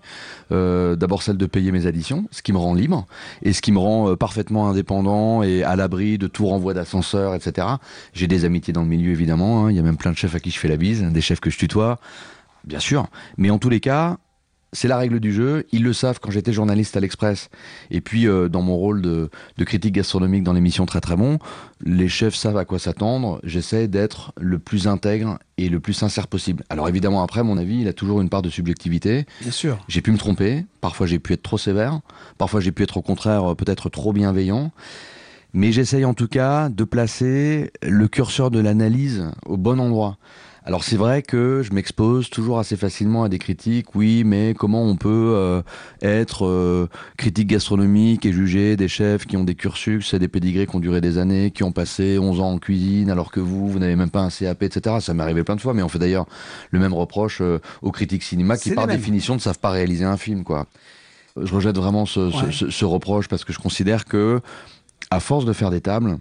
D'abord 0.51 1.23
celle 1.23 1.37
de 1.37 1.47
payer 1.47 1.73
mes 1.73 1.87
additions, 1.87 2.27
ce 2.31 2.41
qui 2.43 2.53
me 2.53 2.59
rend 2.59 2.75
libre 2.75 3.07
et 3.43 3.53
ce 3.53 3.61
qui 3.61 3.73
me 3.73 3.79
rend 3.79 4.15
parfaitement 4.17 4.69
indépendant 4.69 5.43
et 5.43 5.65
à 5.65 5.75
l'abri 5.75 6.17
de 6.17 6.27
tout 6.29 6.47
renvoi 6.47 6.75
d'ascenseur, 6.75 7.35
etc. 7.35 7.67
J'ai 8.13 8.29
des 8.29 8.45
amitiés 8.45 8.73
dans 8.73 8.83
le 8.83 8.89
milieu 8.89 9.11
évidemment. 9.11 9.34
Hein. 9.41 9.71
Il 9.71 9.77
y 9.77 9.79
a 9.79 9.83
même 9.83 9.97
plein 9.97 10.13
de 10.13 10.17
chefs 10.17 10.35
à 10.35 10.41
qui 10.41 10.51
je 10.51 10.59
fais 10.59 10.69
la 10.69 10.77
bise, 10.77 11.03
des 11.03 11.21
chefs 11.21 11.41
que 11.41 11.51
je 11.51 11.59
tutoie, 11.59 11.99
bien 12.65 12.81
sûr. 12.81 13.07
Mais 13.37 13.51
en 13.51 13.59
tous 13.59 13.69
les 13.69 13.81
cas, 13.81 14.19
c'est 14.75 14.89
la 14.89 14.99
règle 14.99 15.21
du 15.21 15.33
jeu. 15.33 15.65
Ils 15.73 15.83
le 15.83 15.93
savent 15.93 16.19
quand 16.21 16.31
j'étais 16.31 16.53
journaliste 16.53 16.97
à 16.97 17.01
l'Express. 17.01 17.49
Et 17.91 18.01
puis, 18.01 18.27
euh, 18.27 18.49
dans 18.49 18.61
mon 18.61 18.77
rôle 18.77 19.01
de, 19.01 19.31
de 19.57 19.65
critique 19.65 19.95
gastronomique 19.95 20.43
dans 20.43 20.53
l'émission 20.53 20.85
Très 20.85 21.01
Très 21.01 21.17
Bon, 21.17 21.39
les 21.85 22.09
chefs 22.09 22.35
savent 22.35 22.57
à 22.57 22.65
quoi 22.65 22.79
s'attendre. 22.79 23.41
J'essaie 23.45 23.89
d'être 23.89 24.33
le 24.39 24.59
plus 24.59 24.89
intègre 24.89 25.39
et 25.57 25.69
le 25.69 25.81
plus 25.81 25.93
sincère 25.93 26.27
possible. 26.27 26.65
Alors 26.69 26.89
évidemment, 26.89 27.23
après, 27.23 27.43
mon 27.45 27.57
avis, 27.57 27.81
il 27.81 27.89
a 27.89 27.93
toujours 27.93 28.21
une 28.21 28.29
part 28.29 28.43
de 28.43 28.51
subjectivité. 28.51 29.27
Bien 29.41 29.53
sûr. 29.53 29.79
J'ai 29.89 30.03
pu 30.03 30.11
me 30.11 30.19
tromper. 30.19 30.67
Parfois, 30.81 31.07
j'ai 31.07 31.21
pu 31.21 31.33
être 31.33 31.43
trop 31.43 31.59
sévère. 31.59 32.01
Parfois, 32.37 32.61
j'ai 32.61 32.73
pu 32.73 32.83
être 32.83 32.97
au 32.97 33.03
contraire 33.03 33.53
euh, 33.53 33.55
peut-être 33.55 33.89
trop 33.89 34.13
bienveillant. 34.13 34.73
Mais 35.55 35.71
j'essaye 35.73 36.05
en 36.05 36.15
tout 36.15 36.29
cas 36.29 36.69
de 36.69 36.85
placer 36.85 37.71
le 37.83 38.09
curseur 38.09 38.51
de 38.51 38.59
l'analyse 38.59 39.25
au 39.47 39.57
bon 39.57 39.79
endroit. 39.81 40.19
Alors 40.67 40.83
c'est 40.83 40.97
vrai 40.97 41.21
que 41.21 41.61
je 41.63 41.75
m'expose 41.75 42.31
toujours 42.31 42.59
assez 42.59 42.77
facilement 42.77 43.23
à 43.23 43.29
des 43.29 43.39
critiques, 43.39 43.95
oui, 43.95 44.25
mais 44.25 44.55
comment 44.59 44.83
on 44.83 44.97
peut 44.97 45.33
euh, 45.37 45.61
être 46.01 46.47
euh, 46.47 46.89
critique 47.19 47.49
gastronomique 47.49 48.25
et 48.25 48.33
juger 48.33 48.75
des 48.75 48.89
chefs 48.89 49.27
qui 49.27 49.37
ont 49.37 49.45
des 49.45 49.55
cursus 49.55 50.15
et 50.15 50.19
des 50.19 50.27
pédigrés 50.27 50.67
qui 50.67 50.75
ont 50.75 50.81
duré 50.81 51.03
des 51.03 51.19
années, 51.19 51.51
qui 51.51 51.65
ont 51.65 51.71
passé 51.73 52.19
11 52.19 52.41
ans 52.41 52.53
en 52.53 52.59
cuisine, 52.59 53.11
alors 53.11 53.31
que 53.31 53.41
vous, 53.41 53.69
vous 53.69 53.79
n'avez 53.79 53.95
même 53.95 54.09
pas 54.09 54.23
un 54.23 54.31
CAP, 54.31 54.63
etc. 54.63 54.97
Ça 55.01 55.13
m'est 55.13 55.23
arrivé 55.23 55.45
plein 55.45 55.55
de 55.57 55.61
fois, 55.61 55.75
mais 55.75 55.83
on 55.83 55.89
fait 55.91 55.99
d'ailleurs 55.99 56.25
le 56.71 56.79
même 56.79 56.95
reproche 56.95 57.43
euh, 57.43 57.59
aux 57.83 57.93
critiques 57.93 58.23
cinéma 58.23 58.57
qui 58.57 58.71
par 58.75 58.87
définition 58.97 59.35
ne 59.35 59.41
savent 59.41 59.59
pas 59.61 59.71
réaliser 59.71 60.05
un 60.07 60.17
film, 60.17 60.45
quoi. 60.45 60.67
Je 61.37 61.53
rejette 61.53 61.77
vraiment 61.77 62.07
ce, 62.07 62.31
ce- 62.53 62.71
ce 62.71 62.85
reproche 62.85 63.27
parce 63.29 63.45
que 63.45 63.53
je 63.53 63.59
considère 63.59 64.05
que, 64.05 64.41
à 65.11 65.21
force 65.21 65.45
de 65.45 65.53
faire 65.53 65.71
des 65.71 65.81
tables, 65.81 66.19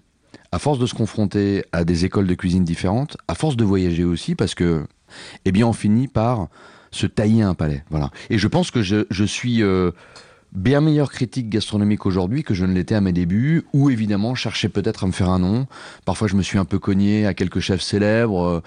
à 0.51 0.59
force 0.59 0.79
de 0.79 0.85
se 0.85 0.93
confronter 0.93 1.65
à 1.71 1.83
des 1.83 2.05
écoles 2.05 2.27
de 2.27 2.35
cuisine 2.35 2.63
différentes, 2.63 3.17
à 3.27 3.35
force 3.35 3.55
de 3.55 3.63
voyager 3.63 4.03
aussi, 4.03 4.35
parce 4.35 4.55
que, 4.55 4.85
eh 5.45 5.51
bien, 5.51 5.67
on 5.67 5.73
finit 5.73 6.07
par 6.07 6.47
se 6.91 7.07
tailler 7.07 7.41
un 7.41 7.55
palais. 7.55 7.83
Voilà. 7.89 8.11
Et 8.29 8.37
je 8.37 8.47
pense 8.47 8.71
que 8.71 8.81
je, 8.81 9.23
suis 9.25 9.63
euh, 9.63 9.91
bien 10.51 10.79
meilleur 10.79 11.11
critique 11.11 11.49
gastronomique 11.49 12.05
aujourd'hui 12.05 12.43
que 12.43 12.53
je 12.53 12.65
ne 12.65 12.73
l'étais 12.73 12.95
à 12.95 13.01
mes 13.01 13.13
débuts, 13.13 13.63
où 13.73 13.89
évidemment, 13.89 14.35
cherchais 14.35 14.69
peut-être 14.69 15.03
à 15.03 15.07
me 15.07 15.11
faire 15.11 15.29
un 15.29 15.39
nom. 15.39 15.67
Parfois, 16.05 16.27
je 16.27 16.35
me 16.35 16.43
suis 16.43 16.59
un 16.59 16.65
peu 16.65 16.79
cogné 16.79 17.25
à 17.25 17.33
quelques 17.33 17.59
chefs 17.59 17.81
célèbres. 17.81 18.43
Euh, 18.43 18.61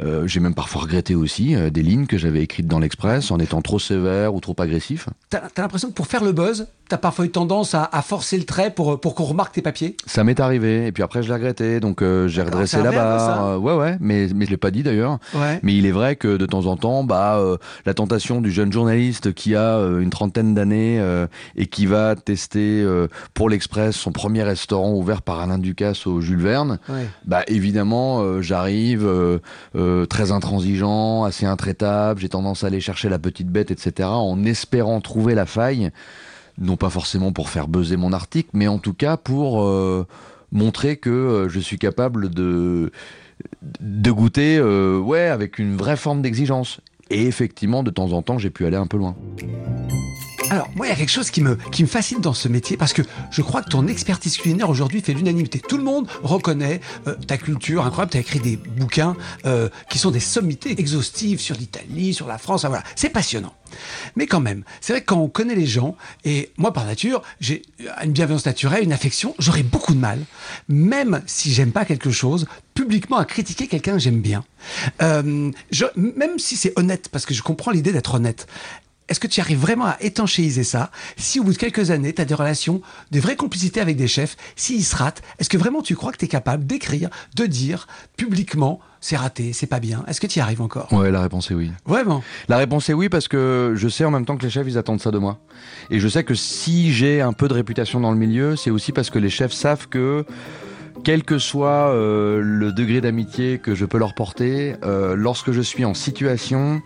euh, 0.00 0.26
J'ai 0.26 0.40
même 0.40 0.54
parfois 0.54 0.82
regretté 0.82 1.14
aussi 1.14 1.54
euh, 1.54 1.70
des 1.70 1.82
lignes 1.82 2.06
que 2.06 2.18
j'avais 2.18 2.42
écrites 2.42 2.66
dans 2.66 2.78
l'Express 2.78 3.30
en 3.30 3.38
étant 3.38 3.62
trop 3.62 3.78
sévère 3.78 4.34
ou 4.34 4.40
trop 4.40 4.54
agressif. 4.58 5.08
T'as 5.30 5.38
as, 5.38 5.60
l'impression 5.60 5.88
que 5.88 5.94
pour 5.94 6.06
faire 6.06 6.24
le 6.24 6.32
buzz, 6.32 6.66
t'as 6.88 6.98
parfois 6.98 7.24
eu 7.26 7.30
tendance 7.30 7.74
à, 7.74 7.88
à 7.92 8.02
forcer 8.02 8.36
le 8.38 8.44
trait 8.44 8.70
pour, 8.72 9.00
pour 9.00 9.14
qu'on 9.14 9.24
remarque 9.24 9.54
tes 9.54 9.62
papiers? 9.62 9.96
Ça 10.06 10.24
m'est 10.24 10.40
arrivé, 10.40 10.86
et 10.86 10.92
puis 10.92 11.02
après 11.02 11.22
je 11.22 11.28
l'ai 11.28 11.34
regretté, 11.34 11.80
donc 11.80 12.02
euh, 12.02 12.28
j'ai 12.28 12.42
redressé 12.42 12.82
la 12.82 12.90
barre. 12.92 13.62
Ouais, 13.62 13.74
ouais, 13.74 13.96
mais, 14.00 14.28
mais 14.34 14.46
je 14.46 14.50
l'ai 14.50 14.56
pas 14.56 14.70
dit 14.70 14.82
d'ailleurs. 14.82 15.18
Ouais. 15.34 15.60
Mais 15.62 15.76
il 15.76 15.86
est 15.86 15.90
vrai 15.92 16.16
que 16.16 16.36
de 16.36 16.46
temps 16.46 16.66
en 16.66 16.76
temps, 16.76 17.04
bah, 17.04 17.40
la 17.84 17.94
tentation 17.94 18.40
du 18.40 18.50
jeune 18.50 18.72
journaliste 18.72 19.32
qui 19.34 19.54
a 19.54 19.76
une 19.78 20.10
trentaine 20.10 20.54
d'années 20.54 21.02
et 21.56 21.66
qui 21.66 21.86
va 21.86 22.14
tester 22.16 22.86
pour 23.34 23.48
l'Express 23.50 23.96
son 23.96 24.12
premier 24.12 24.42
restaurant 24.42 24.92
ouvert 24.94 25.22
par 25.22 25.40
Alain 25.40 25.58
Ducasse 25.58 26.06
au 26.06 26.20
Jules 26.20 26.40
Verne, 26.40 26.78
Ouais. 26.88 27.06
bah 27.26 27.42
évidemment, 27.48 28.40
j'arrive 28.40 29.06
euh, 29.88 30.06
très 30.06 30.32
intransigeant, 30.32 31.24
assez 31.24 31.46
intraitable. 31.46 32.20
J'ai 32.20 32.28
tendance 32.28 32.64
à 32.64 32.68
aller 32.68 32.80
chercher 32.80 33.08
la 33.08 33.18
petite 33.18 33.48
bête, 33.48 33.70
etc., 33.70 34.08
en 34.10 34.44
espérant 34.44 35.00
trouver 35.00 35.34
la 35.34 35.46
faille, 35.46 35.90
non 36.58 36.76
pas 36.76 36.90
forcément 36.90 37.32
pour 37.32 37.48
faire 37.48 37.68
buzzer 37.68 37.96
mon 37.96 38.12
article, 38.12 38.50
mais 38.52 38.68
en 38.68 38.78
tout 38.78 38.94
cas 38.94 39.16
pour 39.16 39.62
euh, 39.62 40.06
montrer 40.52 40.96
que 40.96 41.10
euh, 41.10 41.48
je 41.48 41.60
suis 41.60 41.78
capable 41.78 42.30
de 42.30 42.90
goûter, 44.10 44.58
avec 44.58 45.58
une 45.58 45.76
vraie 45.76 45.96
forme 45.96 46.22
d'exigence. 46.22 46.80
Et 47.10 47.26
effectivement, 47.26 47.82
de 47.82 47.90
temps 47.90 48.12
en 48.12 48.22
temps, 48.22 48.38
j'ai 48.38 48.50
pu 48.50 48.66
aller 48.66 48.76
un 48.76 48.86
peu 48.86 48.98
loin. 48.98 49.16
Alors, 50.50 50.70
moi, 50.74 50.86
il 50.86 50.88
y 50.88 50.92
a 50.92 50.96
quelque 50.96 51.10
chose 51.10 51.30
qui 51.30 51.42
me, 51.42 51.56
qui 51.56 51.82
me 51.82 51.88
fascine 51.88 52.20
dans 52.20 52.32
ce 52.32 52.48
métier 52.48 52.76
parce 52.76 52.94
que 52.94 53.02
je 53.30 53.42
crois 53.42 53.62
que 53.62 53.68
ton 53.68 53.86
expertise 53.86 54.36
culinaire 54.38 54.70
aujourd'hui 54.70 55.02
fait 55.02 55.12
l'unanimité. 55.12 55.60
Tout 55.60 55.76
le 55.76 55.82
monde 55.84 56.08
reconnaît 56.22 56.80
euh, 57.06 57.14
ta 57.26 57.36
culture 57.36 57.84
incroyable. 57.84 58.12
Tu 58.12 58.16
as 58.16 58.20
écrit 58.20 58.40
des 58.40 58.56
bouquins 58.56 59.14
euh, 59.44 59.68
qui 59.90 59.98
sont 59.98 60.10
des 60.10 60.20
sommités 60.20 60.80
exhaustives 60.80 61.40
sur 61.40 61.54
l'Italie, 61.54 62.14
sur 62.14 62.26
la 62.26 62.38
France. 62.38 62.64
Voilà, 62.64 62.82
c'est 62.96 63.10
passionnant. 63.10 63.52
Mais 64.16 64.26
quand 64.26 64.40
même, 64.40 64.64
c'est 64.80 64.94
vrai 64.94 65.00
que 65.02 65.06
quand 65.06 65.18
on 65.18 65.28
connaît 65.28 65.54
les 65.54 65.66
gens, 65.66 65.96
et 66.24 66.50
moi 66.56 66.72
par 66.72 66.86
nature, 66.86 67.22
j'ai 67.40 67.62
une 68.02 68.12
bienveillance 68.12 68.46
naturelle, 68.46 68.82
une 68.82 68.94
affection, 68.94 69.34
j'aurais 69.38 69.62
beaucoup 69.62 69.92
de 69.92 69.98
mal, 69.98 70.20
même 70.68 71.20
si 71.26 71.52
j'aime 71.52 71.72
pas 71.72 71.84
quelque 71.84 72.10
chose, 72.10 72.46
publiquement 72.72 73.18
à 73.18 73.26
critiquer 73.26 73.66
quelqu'un 73.66 73.92
que 73.92 73.98
j'aime 73.98 74.20
bien. 74.20 74.44
Euh, 75.02 75.50
même 75.96 76.38
si 76.38 76.56
c'est 76.56 76.72
honnête, 76.78 77.10
parce 77.10 77.26
que 77.26 77.34
je 77.34 77.42
comprends 77.42 77.70
l'idée 77.70 77.92
d'être 77.92 78.14
honnête. 78.14 78.46
Est-ce 79.08 79.20
que 79.20 79.26
tu 79.26 79.40
arrives 79.40 79.58
vraiment 79.58 79.86
à 79.86 79.96
étanchéiser 80.00 80.64
ça 80.64 80.90
Si 81.16 81.40
au 81.40 81.44
bout 81.44 81.52
de 81.52 81.58
quelques 81.58 81.90
années, 81.90 82.12
tu 82.12 82.20
as 82.20 82.24
des 82.26 82.34
relations, 82.34 82.82
des 83.10 83.20
vraies 83.20 83.36
complicités 83.36 83.80
avec 83.80 83.96
des 83.96 84.08
chefs, 84.08 84.36
s'ils 84.54 84.84
se 84.84 84.94
ratent, 84.96 85.22
est-ce 85.38 85.48
que 85.48 85.56
vraiment 85.56 85.80
tu 85.80 85.96
crois 85.96 86.12
que 86.12 86.18
tu 86.18 86.26
es 86.26 86.28
capable 86.28 86.66
d'écrire, 86.66 87.08
de 87.34 87.46
dire 87.46 87.86
publiquement 88.16 88.80
c'est 89.00 89.16
raté, 89.16 89.52
c'est 89.52 89.66
pas 89.66 89.80
bien? 89.80 90.04
Est-ce 90.08 90.20
que 90.20 90.26
tu 90.26 90.40
y 90.40 90.42
arrives 90.42 90.60
encore? 90.60 90.92
Ouais, 90.92 91.10
la 91.10 91.22
réponse 91.22 91.50
est 91.50 91.54
oui. 91.54 91.70
Vraiment? 91.86 92.22
La 92.48 92.58
réponse 92.58 92.90
est 92.90 92.92
oui 92.92 93.08
parce 93.08 93.28
que 93.28 93.72
je 93.76 93.88
sais 93.88 94.04
en 94.04 94.10
même 94.10 94.26
temps 94.26 94.36
que 94.36 94.42
les 94.42 94.50
chefs 94.50 94.66
ils 94.66 94.76
attendent 94.76 95.00
ça 95.00 95.10
de 95.10 95.18
moi. 95.18 95.38
Et 95.90 96.00
je 96.00 96.08
sais 96.08 96.24
que 96.24 96.34
si 96.34 96.92
j'ai 96.92 97.20
un 97.20 97.32
peu 97.32 97.48
de 97.48 97.54
réputation 97.54 98.00
dans 98.00 98.10
le 98.10 98.18
milieu, 98.18 98.56
c'est 98.56 98.70
aussi 98.70 98.92
parce 98.92 99.08
que 99.08 99.18
les 99.18 99.30
chefs 99.30 99.52
savent 99.52 99.88
que 99.88 100.26
quel 101.04 101.22
que 101.22 101.38
soit 101.38 101.92
euh, 101.94 102.40
le 102.42 102.72
degré 102.72 103.00
d'amitié 103.00 103.58
que 103.58 103.74
je 103.74 103.84
peux 103.84 103.98
leur 103.98 104.14
porter, 104.14 104.74
euh, 104.82 105.14
lorsque 105.16 105.52
je 105.52 105.60
suis 105.60 105.84
en 105.84 105.94
situation 105.94 106.82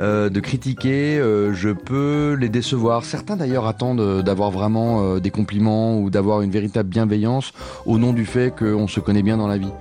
euh, 0.00 0.28
de 0.28 0.40
critiquer, 0.40 1.18
euh, 1.18 1.52
je 1.54 1.70
peux 1.70 2.36
les 2.38 2.48
décevoir. 2.48 3.04
Certains 3.04 3.36
d'ailleurs 3.36 3.66
attendent 3.66 4.00
euh, 4.00 4.22
d'avoir 4.22 4.50
vraiment 4.50 5.02
euh, 5.02 5.20
des 5.20 5.30
compliments 5.30 5.98
ou 5.98 6.10
d'avoir 6.10 6.42
une 6.42 6.50
véritable 6.50 6.88
bienveillance 6.88 7.52
au 7.86 7.98
nom 7.98 8.12
du 8.12 8.24
fait 8.26 8.54
qu'on 8.56 8.88
se 8.88 9.00
connaît 9.00 9.22
bien 9.22 9.36
dans 9.36 9.48
la 9.48 9.58
vie. 9.58 9.72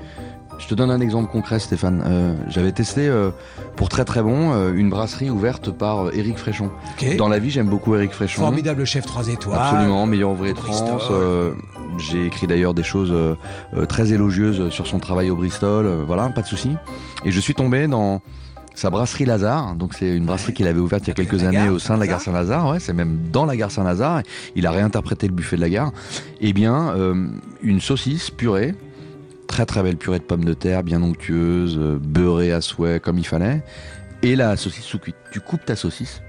Je 0.60 0.68
te 0.68 0.76
donne 0.76 0.92
un 0.92 1.02
exemple 1.02 1.32
concret, 1.32 1.60
Stéphane. 1.60 2.04
Euh, 2.06 2.36
J'avais 2.48 2.72
testé 2.72 3.08
euh, 3.08 3.32
pour 3.76 3.90
très 3.90 4.06
très 4.06 4.22
bon 4.22 4.54
euh, 4.54 4.72
une 4.74 4.90
brasserie 4.90 5.30
ouverte 5.32 5.72
par 5.72 6.14
Éric 6.14 6.38
Fréchon. 6.38 6.70
Dans 7.18 7.28
la 7.28 7.40
vie, 7.40 7.50
j'aime 7.50 7.68
beaucoup 7.68 7.96
Éric 7.96 8.12
Fréchon. 8.12 8.44
Formidable 8.44 8.86
chef 8.86 9.04
3 9.06 9.30
étoiles. 9.30 9.60
Absolument, 9.60 10.06
meilleur 10.06 10.30
ouvrier 10.30 10.54
de. 10.54 10.60
France. 10.60 11.04
Euh, 11.10 11.52
J'ai 11.98 12.28
écrit 12.28 12.46
d'ailleurs 12.48 12.76
des 12.76 12.84
choses 12.84 13.14
très 13.90 14.14
élogieuses 14.14 14.70
sur 14.70 14.86
son 14.88 15.00
travail 15.00 15.32
au 15.32 15.36
Bristol. 15.36 15.88
voilà, 16.06 16.30
pas 16.30 16.42
de 16.44 16.48
souci. 16.48 16.70
Et 17.26 17.32
je 17.32 17.40
suis 17.40 17.56
tombé 17.56 17.88
dans 17.88 18.22
sa 18.76 18.90
brasserie 18.90 19.26
Lazare. 19.26 19.76
Donc 19.76 19.94
c'est 19.94 20.16
une 20.16 20.26
brasserie 20.26 20.54
qu'il 20.54 20.68
avait 20.68 20.80
ouverte 20.80 21.06
il 21.06 21.10
y 21.10 21.12
a 21.12 21.14
quelques 21.14 21.44
années 21.44 21.58
gare 21.58 21.74
au 21.74 21.80
sein 21.80 21.96
de 21.96 22.00
la 22.00 22.08
gare 22.08 22.22
Saint-Lazare. 22.22 22.70
Ouais, 22.70 22.80
c'est 22.80 22.94
même 22.94 23.18
dans 23.32 23.46
la 23.46 23.56
gare 23.56 23.72
Saint-Lazare. 23.72 24.24
Il 24.56 24.66
a 24.68 24.72
réinterprété 24.72 25.28
le 25.28 25.34
buffet 25.34 25.56
de 25.56 25.62
la 25.62 25.70
gare. 25.70 25.92
Eh 26.42 26.54
bien, 26.54 26.90
euh, 26.96 27.28
une 27.62 27.82
saucisse 27.82 28.30
purée. 28.30 28.76
Très 29.48 29.66
très 29.66 29.84
belle 29.84 29.98
purée 29.98 30.20
de 30.20 30.24
pommes 30.24 30.46
de 30.46 30.54
terre, 30.54 30.84
bien 30.84 31.04
onctueuse, 31.04 31.78
euh, 31.78 32.00
beurrée 32.02 32.52
à 32.52 32.62
souhait 32.62 33.00
comme 33.00 33.20
il 33.20 33.28
fallait. 33.28 33.64
Et 34.24 34.36
la 34.36 34.58
saucisse 34.58 34.86
sous 34.86 35.00
cuite. 35.00 35.18
Tu 35.32 35.40
coupes 35.40 35.66
ta 35.66 35.76
saucisse 35.76 36.22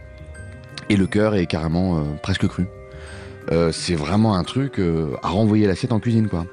et 0.88 0.96
le 0.96 1.06
cœur 1.06 1.34
est 1.34 1.46
carrément 1.46 1.98
euh, 1.98 2.02
presque 2.22 2.46
cru. 2.46 2.66
Euh, 3.52 3.72
c'est 3.72 3.94
vraiment 3.94 4.36
un 4.36 4.44
truc 4.44 4.78
euh, 4.78 5.16
à 5.22 5.28
renvoyer 5.28 5.66
l'assiette 5.66 5.92
en 5.92 6.00
cuisine 6.00 6.28
quoi. 6.28 6.46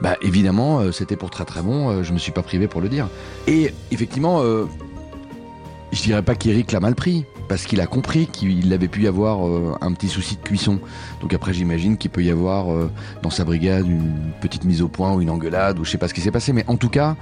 Bah 0.00 0.16
évidemment 0.22 0.78
euh, 0.78 0.92
c'était 0.92 1.16
pour 1.16 1.30
très 1.30 1.44
très 1.44 1.60
bon, 1.60 2.04
je 2.04 2.12
me 2.12 2.18
suis 2.18 2.30
pas 2.32 2.42
privé 2.42 2.68
pour 2.68 2.80
le 2.80 2.88
dire. 2.88 3.08
Et 3.46 3.72
effectivement 3.90 4.42
je 5.92 6.02
dirais 6.02 6.22
pas 6.22 6.34
qu'Eric 6.34 6.72
l'a 6.72 6.80
mal 6.80 6.94
pris 6.94 7.24
parce 7.48 7.64
qu'il 7.64 7.80
a 7.80 7.86
compris 7.86 8.26
qu'il 8.26 8.72
avait 8.72 8.88
pu 8.88 9.02
y 9.02 9.06
avoir 9.06 9.46
euh, 9.46 9.74
un 9.80 9.92
petit 9.92 10.08
souci 10.08 10.36
de 10.36 10.40
cuisson. 10.42 10.80
Donc 11.20 11.32
après 11.32 11.52
j'imagine 11.54 11.96
qu'il 11.96 12.10
peut 12.10 12.22
y 12.24 12.30
avoir 12.30 12.72
euh, 12.72 12.90
dans 13.22 13.30
sa 13.30 13.44
brigade 13.44 13.86
une 13.86 14.32
petite 14.40 14.64
mise 14.64 14.82
au 14.82 14.88
point 14.88 15.12
ou 15.14 15.20
une 15.22 15.30
engueulade 15.30 15.78
ou 15.78 15.84
je 15.84 15.90
sais 15.90 15.98
pas 15.98 16.08
ce 16.08 16.14
qui 16.14 16.20
s'est 16.20 16.32
passé 16.32 16.52
mais 16.52 16.64
en 16.66 16.76
tout 16.76 16.88
cas 16.88 17.14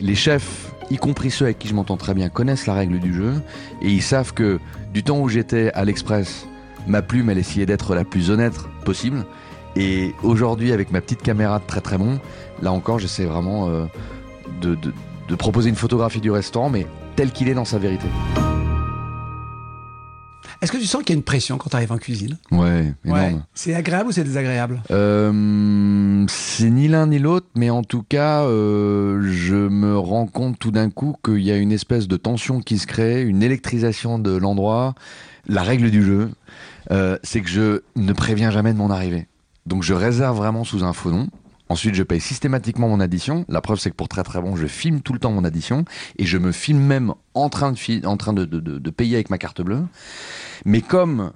les 0.00 0.14
chefs, 0.14 0.72
y 0.90 0.96
compris 0.96 1.30
ceux 1.30 1.44
avec 1.46 1.58
qui 1.58 1.68
je 1.68 1.74
m'entends 1.74 1.96
très 1.98 2.14
bien, 2.14 2.28
connaissent 2.30 2.66
la 2.66 2.74
règle 2.74 3.00
du 3.00 3.12
jeu 3.12 3.34
et 3.82 3.90
ils 3.90 4.02
savent 4.02 4.32
que 4.32 4.58
du 4.94 5.02
temps 5.02 5.18
où 5.18 5.28
j'étais 5.28 5.70
à 5.72 5.84
l'Express, 5.84 6.46
ma 6.86 7.02
plume, 7.02 7.28
elle 7.28 7.36
essayait 7.38 7.66
d'être 7.66 7.94
la 7.94 8.04
plus 8.04 8.30
honnête 8.30 8.54
possible. 8.86 9.26
Et 9.76 10.14
aujourd'hui, 10.22 10.72
avec 10.72 10.90
ma 10.90 11.00
petite 11.02 11.22
caméra 11.22 11.60
très 11.60 11.80
très 11.82 11.98
bon, 11.98 12.18
là 12.62 12.72
encore, 12.72 12.98
j'essaie 12.98 13.26
vraiment 13.26 13.68
euh, 13.68 13.84
de, 14.62 14.74
de- 14.74 14.92
de 15.28 15.34
proposer 15.36 15.68
une 15.68 15.76
photographie 15.76 16.20
du 16.20 16.30
restaurant, 16.30 16.70
mais 16.70 16.86
tel 17.20 17.32
qu'il 17.32 17.50
est 17.50 17.54
dans 17.54 17.66
sa 17.66 17.76
vérité. 17.76 18.06
Est-ce 20.62 20.72
que 20.72 20.78
tu 20.78 20.86
sens 20.86 21.02
qu'il 21.02 21.10
y 21.10 21.12
a 21.12 21.18
une 21.18 21.22
pression 21.22 21.58
quand 21.58 21.68
tu 21.68 21.76
arrives 21.76 21.92
en 21.92 21.98
cuisine? 21.98 22.38
Ouais, 22.50 22.94
énorme. 23.04 23.20
Ouais. 23.20 23.36
C'est 23.52 23.74
agréable 23.74 24.08
ou 24.08 24.12
c'est 24.12 24.24
désagréable? 24.24 24.80
Euh, 24.90 26.24
c'est 26.30 26.70
ni 26.70 26.88
l'un 26.88 27.08
ni 27.08 27.18
l'autre, 27.18 27.46
mais 27.54 27.68
en 27.68 27.82
tout 27.82 28.02
cas, 28.02 28.44
euh, 28.44 29.20
je 29.32 29.54
me 29.54 29.98
rends 29.98 30.26
compte 30.28 30.58
tout 30.58 30.70
d'un 30.70 30.88
coup 30.88 31.14
qu'il 31.22 31.42
y 31.42 31.50
a 31.50 31.58
une 31.58 31.72
espèce 31.72 32.08
de 32.08 32.16
tension 32.16 32.60
qui 32.60 32.78
se 32.78 32.86
crée, 32.86 33.20
une 33.20 33.42
électrisation 33.42 34.18
de 34.18 34.34
l'endroit. 34.34 34.94
La 35.46 35.62
règle 35.62 35.90
du 35.90 36.02
jeu, 36.02 36.30
euh, 36.90 37.18
c'est 37.22 37.42
que 37.42 37.50
je 37.50 37.82
ne 37.96 38.14
préviens 38.14 38.50
jamais 38.50 38.72
de 38.72 38.78
mon 38.78 38.88
arrivée. 38.88 39.26
Donc 39.66 39.82
je 39.82 39.92
réserve 39.92 40.38
vraiment 40.38 40.64
sous 40.64 40.84
un 40.84 40.94
faux 40.94 41.10
nom. 41.10 41.28
Ensuite, 41.70 41.94
je 41.94 42.02
paye 42.02 42.20
systématiquement 42.20 42.88
mon 42.88 42.98
addition. 42.98 43.44
La 43.48 43.60
preuve, 43.60 43.78
c'est 43.78 43.90
que 43.90 43.94
pour 43.94 44.08
très 44.08 44.24
très 44.24 44.42
bon, 44.42 44.56
je 44.56 44.66
filme 44.66 45.02
tout 45.02 45.12
le 45.12 45.20
temps 45.20 45.30
mon 45.30 45.44
addition 45.44 45.84
et 46.18 46.26
je 46.26 46.36
me 46.36 46.50
filme 46.50 46.80
même 46.82 47.14
en 47.34 47.48
train 47.48 47.72
de, 47.72 48.90
payer 48.90 49.14
avec 49.14 49.30
ma 49.30 49.38
carte 49.38 49.62
bleue. 49.62 49.84
Mais 50.64 50.80
comme 50.80 51.30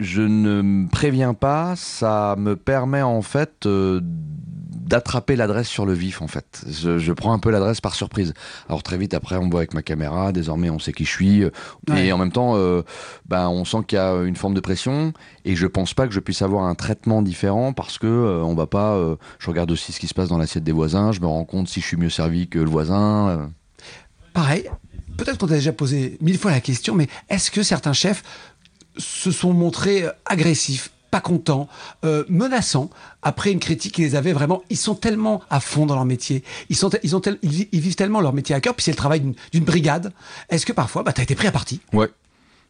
je 0.00 0.22
ne 0.22 0.62
me 0.62 0.88
préviens 0.88 1.32
pas, 1.32 1.76
ça 1.76 2.34
me 2.36 2.56
permet 2.56 3.02
en 3.02 3.22
fait 3.22 3.66
euh, 3.66 4.00
d'attraper 4.88 5.36
l'adresse 5.36 5.68
sur 5.68 5.86
le 5.86 5.92
vif 5.92 6.22
en 6.22 6.26
fait. 6.26 6.64
Je, 6.66 6.98
je 6.98 7.12
prends 7.12 7.32
un 7.32 7.38
peu 7.38 7.50
l'adresse 7.50 7.80
par 7.80 7.94
surprise. 7.94 8.32
Alors 8.68 8.82
très 8.82 8.96
vite 8.96 9.14
après, 9.14 9.36
on 9.36 9.44
me 9.44 9.50
voit 9.50 9.60
avec 9.60 9.74
ma 9.74 9.82
caméra. 9.82 10.32
Désormais, 10.32 10.70
on 10.70 10.78
sait 10.78 10.92
qui 10.92 11.04
je 11.04 11.10
suis. 11.10 11.44
Ouais. 11.44 12.06
Et 12.06 12.12
en 12.12 12.18
même 12.18 12.32
temps, 12.32 12.54
euh, 12.56 12.82
ben, 13.26 13.48
on 13.48 13.64
sent 13.64 13.78
qu'il 13.86 13.96
y 13.96 14.00
a 14.00 14.14
une 14.22 14.36
forme 14.36 14.54
de 14.54 14.60
pression. 14.60 15.12
Et 15.44 15.54
je 15.56 15.66
pense 15.66 15.94
pas 15.94 16.06
que 16.08 16.14
je 16.14 16.20
puisse 16.20 16.42
avoir 16.42 16.64
un 16.64 16.74
traitement 16.74 17.22
différent 17.22 17.72
parce 17.72 17.98
que 17.98 18.06
euh, 18.06 18.42
on 18.42 18.54
va 18.54 18.66
pas. 18.66 18.94
euh, 18.94 19.16
je 19.38 19.48
regarde 19.48 19.70
aussi 19.70 19.92
ce 19.92 20.00
qui 20.00 20.08
se 20.08 20.14
passe 20.14 20.28
dans 20.28 20.38
l'assiette 20.38 20.64
des 20.64 20.72
voisins. 20.72 21.12
Je 21.12 21.20
me 21.20 21.26
rends 21.26 21.44
compte 21.44 21.68
si 21.68 21.80
je 21.80 21.86
suis 21.86 21.96
mieux 21.96 22.10
servi 22.10 22.48
que 22.48 22.58
le 22.58 22.70
voisin. 22.70 23.50
Pareil, 24.32 24.70
peut-être 25.16 25.38
qu'on 25.38 25.48
t'a 25.48 25.56
déjà 25.56 25.72
posé 25.72 26.16
mille 26.20 26.38
fois 26.38 26.50
la 26.50 26.60
question, 26.60 26.94
mais 26.94 27.08
est-ce 27.28 27.50
que 27.50 27.62
certains 27.62 27.92
chefs 27.92 28.22
se 28.96 29.30
sont 29.30 29.52
montrés 29.52 30.06
agressifs? 30.24 30.90
Pas 31.10 31.20
contents, 31.20 31.68
euh, 32.04 32.24
menaçants 32.28 32.90
après 33.22 33.50
une 33.52 33.60
critique 33.60 33.94
qui 33.94 34.02
les 34.02 34.14
avait 34.14 34.32
vraiment. 34.32 34.62
Ils 34.70 34.76
sont 34.76 34.94
tellement 34.94 35.42
à 35.50 35.60
fond 35.60 35.86
dans 35.86 35.94
leur 35.94 36.04
métier, 36.04 36.44
ils 36.70 36.84
ont, 36.86 36.90
ils, 37.42 37.50
vi- 37.50 37.68
ils 37.72 37.80
vivent 37.80 37.96
tellement 37.96 38.20
leur 38.20 38.32
métier 38.32 38.54
à 38.54 38.60
cœur, 38.60 38.74
puis 38.74 38.84
c'est 38.84 38.90
le 38.92 38.96
travail 38.96 39.20
d'une- 39.20 39.64
brigade. 39.64 40.12
Est-ce 40.50 40.64
que 40.66 40.72
parfois, 40.72 41.02
bah, 41.02 41.12
t'as 41.12 41.22
été 41.22 41.34
pris 41.34 41.46
à 41.46 41.52
partie? 41.52 41.80
Ouais. 41.92 42.08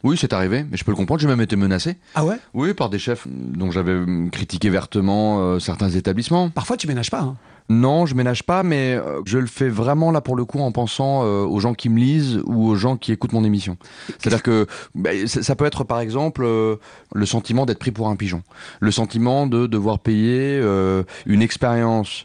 Oui, 0.04 0.16
c'est 0.16 0.32
arrivé, 0.32 0.64
mais 0.70 0.76
je 0.76 0.84
peux 0.84 0.92
le 0.92 0.96
comprendre. 0.96 1.20
J'ai 1.20 1.26
même 1.26 1.40
été 1.40 1.56
menacé. 1.56 1.96
Ah 2.14 2.24
ouais? 2.24 2.36
Oui, 2.54 2.72
par 2.74 2.88
des 2.88 2.98
chefs 3.00 3.26
dont 3.28 3.70
j'avais 3.70 3.96
critiqué 4.30 4.70
vertement 4.70 5.40
euh, 5.40 5.58
certains 5.58 5.90
établissements. 5.90 6.50
Parfois, 6.50 6.76
tu 6.76 6.86
ménages 6.86 7.10
pas. 7.10 7.20
hein. 7.20 7.36
Non, 7.70 8.06
je 8.06 8.14
ménage 8.14 8.44
pas, 8.44 8.62
mais 8.62 8.94
euh, 8.94 9.20
je 9.26 9.36
le 9.36 9.46
fais 9.46 9.68
vraiment 9.68 10.10
là 10.10 10.22
pour 10.22 10.36
le 10.36 10.46
coup 10.46 10.60
en 10.60 10.72
pensant 10.72 11.24
euh, 11.24 11.42
aux 11.44 11.60
gens 11.60 11.74
qui 11.74 11.90
me 11.90 11.98
lisent 11.98 12.40
ou 12.46 12.66
aux 12.66 12.76
gens 12.76 12.96
qui 12.96 13.12
écoutent 13.12 13.34
mon 13.34 13.44
émission. 13.44 13.76
C'est-à-dire 14.18 14.42
que 14.42 14.66
bah, 14.94 15.10
ça 15.26 15.42
ça 15.42 15.54
peut 15.54 15.66
être 15.66 15.84
par 15.84 16.00
exemple 16.00 16.44
euh, 16.46 16.76
le 17.12 17.26
sentiment 17.26 17.66
d'être 17.66 17.78
pris 17.78 17.90
pour 17.90 18.08
un 18.08 18.16
pigeon, 18.16 18.42
le 18.80 18.90
sentiment 18.90 19.46
de 19.46 19.66
devoir 19.66 19.98
payer 19.98 20.58
une 21.26 21.42
expérience 21.42 22.24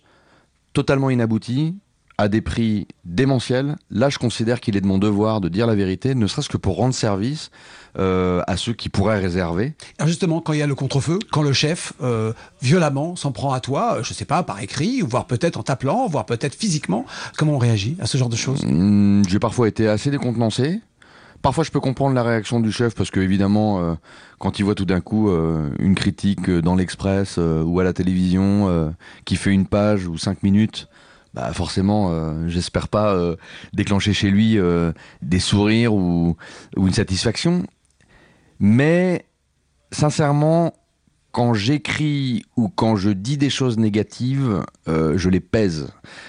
totalement 0.72 1.10
inaboutie 1.10 1.76
à 2.24 2.30
des 2.30 2.42
prix 2.42 2.88
démentiels. 3.04 3.76
Là, 3.92 4.10
je 4.10 4.18
considère 4.18 4.62
qu'il 4.62 4.78
est 4.78 4.82
de 4.82 4.88
mon 4.88 4.98
devoir 4.98 5.42
de 5.42 5.50
dire 5.50 5.68
la 5.68 5.76
vérité, 5.76 6.16
ne 6.16 6.26
serait-ce 6.26 6.48
que 6.48 6.56
pour 6.56 6.78
rendre 6.78 6.94
service 6.94 7.52
euh, 8.00 8.42
à 8.48 8.56
ceux 8.56 8.72
qui 8.72 8.88
pourraient 8.88 9.20
réserver. 9.20 9.74
Alors 10.00 10.08
justement, 10.08 10.40
quand 10.40 10.54
il 10.54 10.60
y 10.60 10.62
a 10.62 10.68
le 10.68 10.74
contre-feu, 10.74 11.20
quand 11.32 11.42
le 11.42 11.52
chef 11.52 11.92
euh, 12.02 12.32
violemment 12.62 13.18
s'en 13.18 13.34
prend 13.34 13.52
à 13.52 13.60
toi, 13.60 13.98
euh, 13.98 14.04
je 14.04 14.14
sais 14.14 14.26
pas, 14.26 14.42
par 14.44 14.62
écrit, 14.62 15.04
ou 15.04 15.08
voire 15.08 15.28
peut-être 15.28 15.58
en 15.58 15.64
t'appelant, 15.64 16.08
voire 16.08 16.26
peut-être 16.26 16.56
physiquement, 16.56 17.06
comment 17.38 17.56
on 17.56 17.60
réagit 17.60 17.98
à 18.00 18.06
ce 18.06 18.18
genre 18.18 18.30
de 18.30 18.38
choses? 18.38 18.64
Hum, 18.64 19.24
J'ai 19.28 19.40
parfois 19.40 19.68
été 19.68 19.90
assez 19.90 20.10
décontenancé. 20.10 20.80
Parfois, 21.44 21.66
je 21.66 21.72
peux 21.72 21.82
comprendre 21.82 22.16
la 22.16 22.24
réaction 22.24 22.62
du 22.62 22.72
chef 22.72 22.96
parce 22.96 23.12
que, 23.12 23.20
évidemment, 23.20 23.82
euh, 23.82 23.96
quand 24.40 24.60
il 24.60 24.64
voit 24.64 24.76
tout 24.76 24.86
d'un 24.86 25.02
coup 25.02 25.30
euh, 25.30 25.72
une 25.78 25.94
critique 25.94 26.50
dans 26.50 26.74
l'Express 26.74 27.36
euh, 27.38 27.62
ou 27.64 27.82
à 27.82 27.84
la 27.84 27.92
télévision 27.92 28.94
qui 29.26 29.36
fait 29.36 29.52
une 29.52 29.68
page 29.68 30.08
ou 30.08 30.18
cinq 30.18 30.42
minutes, 30.42 30.88
bah 31.34 31.52
forcément, 31.54 32.12
euh, 32.12 32.48
j'espère 32.48 32.88
pas 32.88 33.14
euh, 33.14 33.36
déclencher 33.74 34.14
chez 34.14 34.30
lui 34.30 34.60
euh, 34.60 34.92
des 35.22 35.40
sourires 35.40 35.94
ou, 35.94 36.38
ou 36.78 36.88
une 36.88 36.94
satisfaction. 36.94 37.64
Mais, 38.60 39.26
sincèrement, 39.92 40.74
quand 41.34 41.56
j'écris 41.56 42.46
ou 42.56 42.70
quand 42.70 42.96
je 42.96 43.10
dis 43.10 43.38
des 43.38 43.50
choses 43.50 43.80
négatives, 43.80 44.62
euh, 44.88 45.18
je 45.18 45.30
les 45.32 45.40
pèse. 45.40 45.88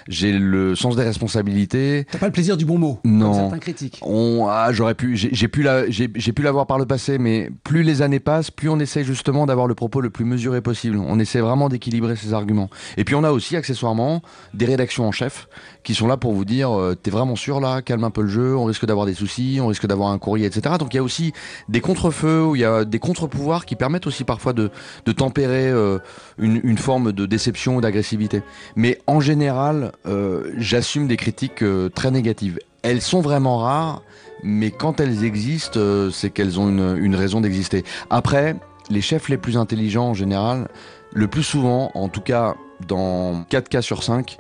J'ai 0.09 0.33
le 0.33 0.75
sens 0.75 0.97
des 0.97 1.03
responsabilités. 1.03 2.07
T'as 2.11 2.19
pas 2.19 2.27
le 2.27 2.33
plaisir 2.33 2.57
du 2.57 2.65
bon 2.65 2.79
mot, 2.79 3.01
Non. 3.05 3.27
comme 3.27 3.41
certains 3.43 3.59
critiques. 3.59 4.01
On, 4.01 4.47
ah, 4.49 4.73
j'aurais 4.73 4.95
pu, 4.95 5.15
j'ai 5.15 5.49
pu 5.49 5.63
la, 5.63 5.91
j'ai 5.91 6.09
pu 6.09 6.43
l'avoir 6.43 6.67
par 6.67 6.79
le 6.79 6.87
passé, 6.87 7.19
mais 7.19 7.51
plus 7.65 7.83
les 7.83 8.01
années 8.01 8.19
passent, 8.19 8.51
plus 8.51 8.71
on 8.71 8.81
essaie 8.81 9.05
justement 9.05 9.45
d'avoir 9.45 9.67
le 9.67 9.75
propos 9.75 10.01
le 10.01 10.09
plus 10.09 10.25
mesuré 10.25 10.63
possible. 10.63 10.97
On 10.97 11.19
essaie 11.19 11.41
vraiment 11.41 11.69
d'équilibrer 11.69 12.17
ses 12.17 12.33
arguments. 12.33 12.71
Et 12.97 13.05
puis 13.05 13.15
on 13.15 13.25
a 13.25 13.31
aussi 13.31 13.57
accessoirement 13.57 14.23
des 14.55 14.65
rédactions 14.65 15.07
en 15.07 15.13
chef 15.13 15.49
qui 15.83 15.95
sont 15.95 16.07
là 16.07 16.17
pour 16.17 16.33
vous 16.33 16.47
dire, 16.47 16.71
euh, 16.73 16.95
t'es 16.95 17.11
vraiment 17.11 17.37
sûr 17.37 17.61
là, 17.61 17.83
calme 17.83 18.05
un 18.05 18.11
peu 18.11 18.23
le 18.23 18.29
jeu, 18.29 18.57
on 18.57 18.65
risque 18.65 18.87
d'avoir 18.87 19.05
des 19.05 19.13
soucis, 19.13 19.59
on 19.61 19.67
risque 19.67 19.87
d'avoir 19.87 20.13
un 20.13 20.19
courrier, 20.19 20.47
etc. 20.47 20.77
Donc 20.79 20.95
il 20.95 20.97
y 20.97 21.01
a 21.01 21.03
aussi 21.03 21.35
des 21.69 21.83
contre-feux, 21.83 22.43
où 22.43 22.57
il 22.57 22.63
y 22.63 22.65
a 22.65 22.87
des 22.87 22.99
contre-pouvoirs 22.99 23.67
qui 23.67 23.77
permettent 23.77 24.07
aussi 24.07 24.25
parfois 24.25 24.55
de, 24.55 24.71
de 25.07 25.13
tempérer 25.13 25.69
euh, 25.69 25.99
une, 26.39 26.79
forme 26.79 27.13
de 27.13 27.27
déception 27.27 27.77
ou 27.77 27.81
d'agressivité. 27.81 28.43
Mais 28.77 29.01
en 29.07 29.21
général, 29.21 29.93
euh, 30.07 30.53
j'assume 30.57 31.07
des 31.07 31.17
critiques 31.17 31.63
euh, 31.63 31.89
très 31.89 32.11
négatives. 32.11 32.59
Elles 32.83 33.01
sont 33.01 33.21
vraiment 33.21 33.59
rares, 33.59 34.03
mais 34.43 34.71
quand 34.71 35.01
elles 35.01 35.25
existent, 35.25 35.81
c'est 36.11 36.31
qu'elles 36.31 36.61
ont 36.61 36.69
une, 36.69 36.99
une 36.99 37.15
raison 37.15 37.41
d'exister. 37.41 37.83
Après, 38.11 38.57
les 38.91 39.01
chefs 39.01 39.29
les 39.29 39.39
plus 39.39 39.57
intelligents 39.57 40.09
en 40.09 40.15
général, 40.15 40.69
le 41.15 41.29
plus 41.29 41.43
souvent, 41.43 41.91
en 41.95 42.09
tout 42.09 42.21
cas 42.21 42.55
dans 42.87 43.45
4 43.49 43.69
cas 43.69 43.83
sur 43.83 44.03
5, 44.03 44.39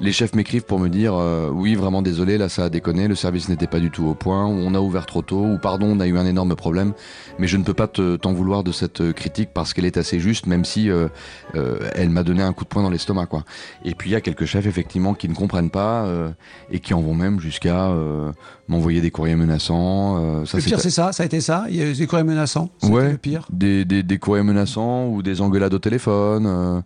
les 0.00 0.12
chefs 0.12 0.34
m'écrivent 0.34 0.64
pour 0.64 0.78
me 0.78 0.88
dire 0.88 1.12
euh, 1.14 1.50
oui 1.52 1.74
vraiment 1.74 2.02
désolé 2.02 2.38
là 2.38 2.48
ça 2.48 2.64
a 2.64 2.68
déconné 2.68 3.08
le 3.08 3.14
service 3.14 3.48
n'était 3.48 3.66
pas 3.66 3.80
du 3.80 3.90
tout 3.90 4.04
au 4.06 4.14
point 4.14 4.46
ou 4.46 4.50
on 4.52 4.74
a 4.74 4.80
ouvert 4.80 5.06
trop 5.06 5.22
tôt 5.22 5.44
ou 5.44 5.58
pardon 5.58 5.86
on 5.90 6.00
a 6.00 6.06
eu 6.06 6.16
un 6.16 6.26
énorme 6.26 6.54
problème 6.54 6.92
mais 7.38 7.46
je 7.48 7.56
ne 7.56 7.64
peux 7.64 7.74
pas 7.74 7.88
te- 7.88 8.16
t'en 8.16 8.32
vouloir 8.32 8.62
de 8.62 8.70
cette 8.72 9.00
euh, 9.00 9.12
critique 9.12 9.50
parce 9.52 9.74
qu'elle 9.74 9.84
est 9.86 9.96
assez 9.96 10.20
juste 10.20 10.46
même 10.46 10.64
si 10.64 10.88
euh, 10.90 11.08
euh, 11.56 11.78
elle 11.94 12.10
m'a 12.10 12.22
donné 12.22 12.42
un 12.42 12.52
coup 12.52 12.64
de 12.64 12.68
poing 12.68 12.82
dans 12.82 12.90
l'estomac 12.90 13.26
quoi 13.26 13.44
et 13.84 13.94
puis 13.94 14.10
il 14.10 14.12
y 14.12 14.16
a 14.16 14.20
quelques 14.20 14.44
chefs 14.44 14.66
effectivement 14.66 15.14
qui 15.14 15.28
ne 15.28 15.34
comprennent 15.34 15.70
pas 15.70 16.04
euh, 16.04 16.30
et 16.70 16.78
qui 16.78 16.94
en 16.94 17.00
vont 17.00 17.14
même 17.14 17.40
jusqu'à 17.40 17.88
euh, 17.90 18.30
m'envoyer 18.68 19.00
des 19.00 19.10
courriers 19.10 19.36
menaçants 19.36 20.18
euh, 20.20 20.44
ça 20.44 20.58
le 20.58 20.62
pire, 20.62 20.80
c'est 20.80 20.90
ça, 20.90 21.12
ça 21.12 21.22
a 21.24 21.26
été 21.26 21.40
ça. 21.40 21.64
Il 21.68 21.76
y 21.76 21.82
a 21.82 21.86
eu 21.86 21.92
des 21.94 22.06
courriers 22.06 22.24
menaçants. 22.24 22.68
Ouais. 22.84 23.12
le 23.12 23.16
pire. 23.18 23.46
des, 23.50 23.84
des, 23.84 24.02
des 24.02 24.18
courriers 24.18 24.42
menaçants 24.44 25.06
ou 25.08 25.22
des 25.22 25.40
engueulades 25.40 25.74
au 25.74 25.78
téléphone 25.78 26.44
euh, 26.46 26.80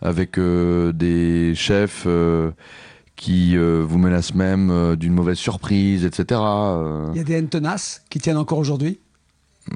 avec 0.00 0.38
euh, 0.38 0.92
des 0.92 1.54
chefs 1.54 2.04
euh, 2.06 2.50
qui 3.16 3.56
euh, 3.56 3.84
vous 3.86 3.98
menacent 3.98 4.34
même 4.34 4.70
euh, 4.70 4.96
d'une 4.96 5.12
mauvaise 5.12 5.36
surprise, 5.36 6.04
etc. 6.04 6.40
euh. 6.42 7.10
Il 7.12 7.18
y 7.18 7.20
a 7.20 7.24
des 7.24 7.34
haines 7.34 7.48
tenaces 7.48 8.02
qui 8.10 8.18
tiennent 8.18 8.38
encore 8.38 8.58
aujourd'hui, 8.58 8.98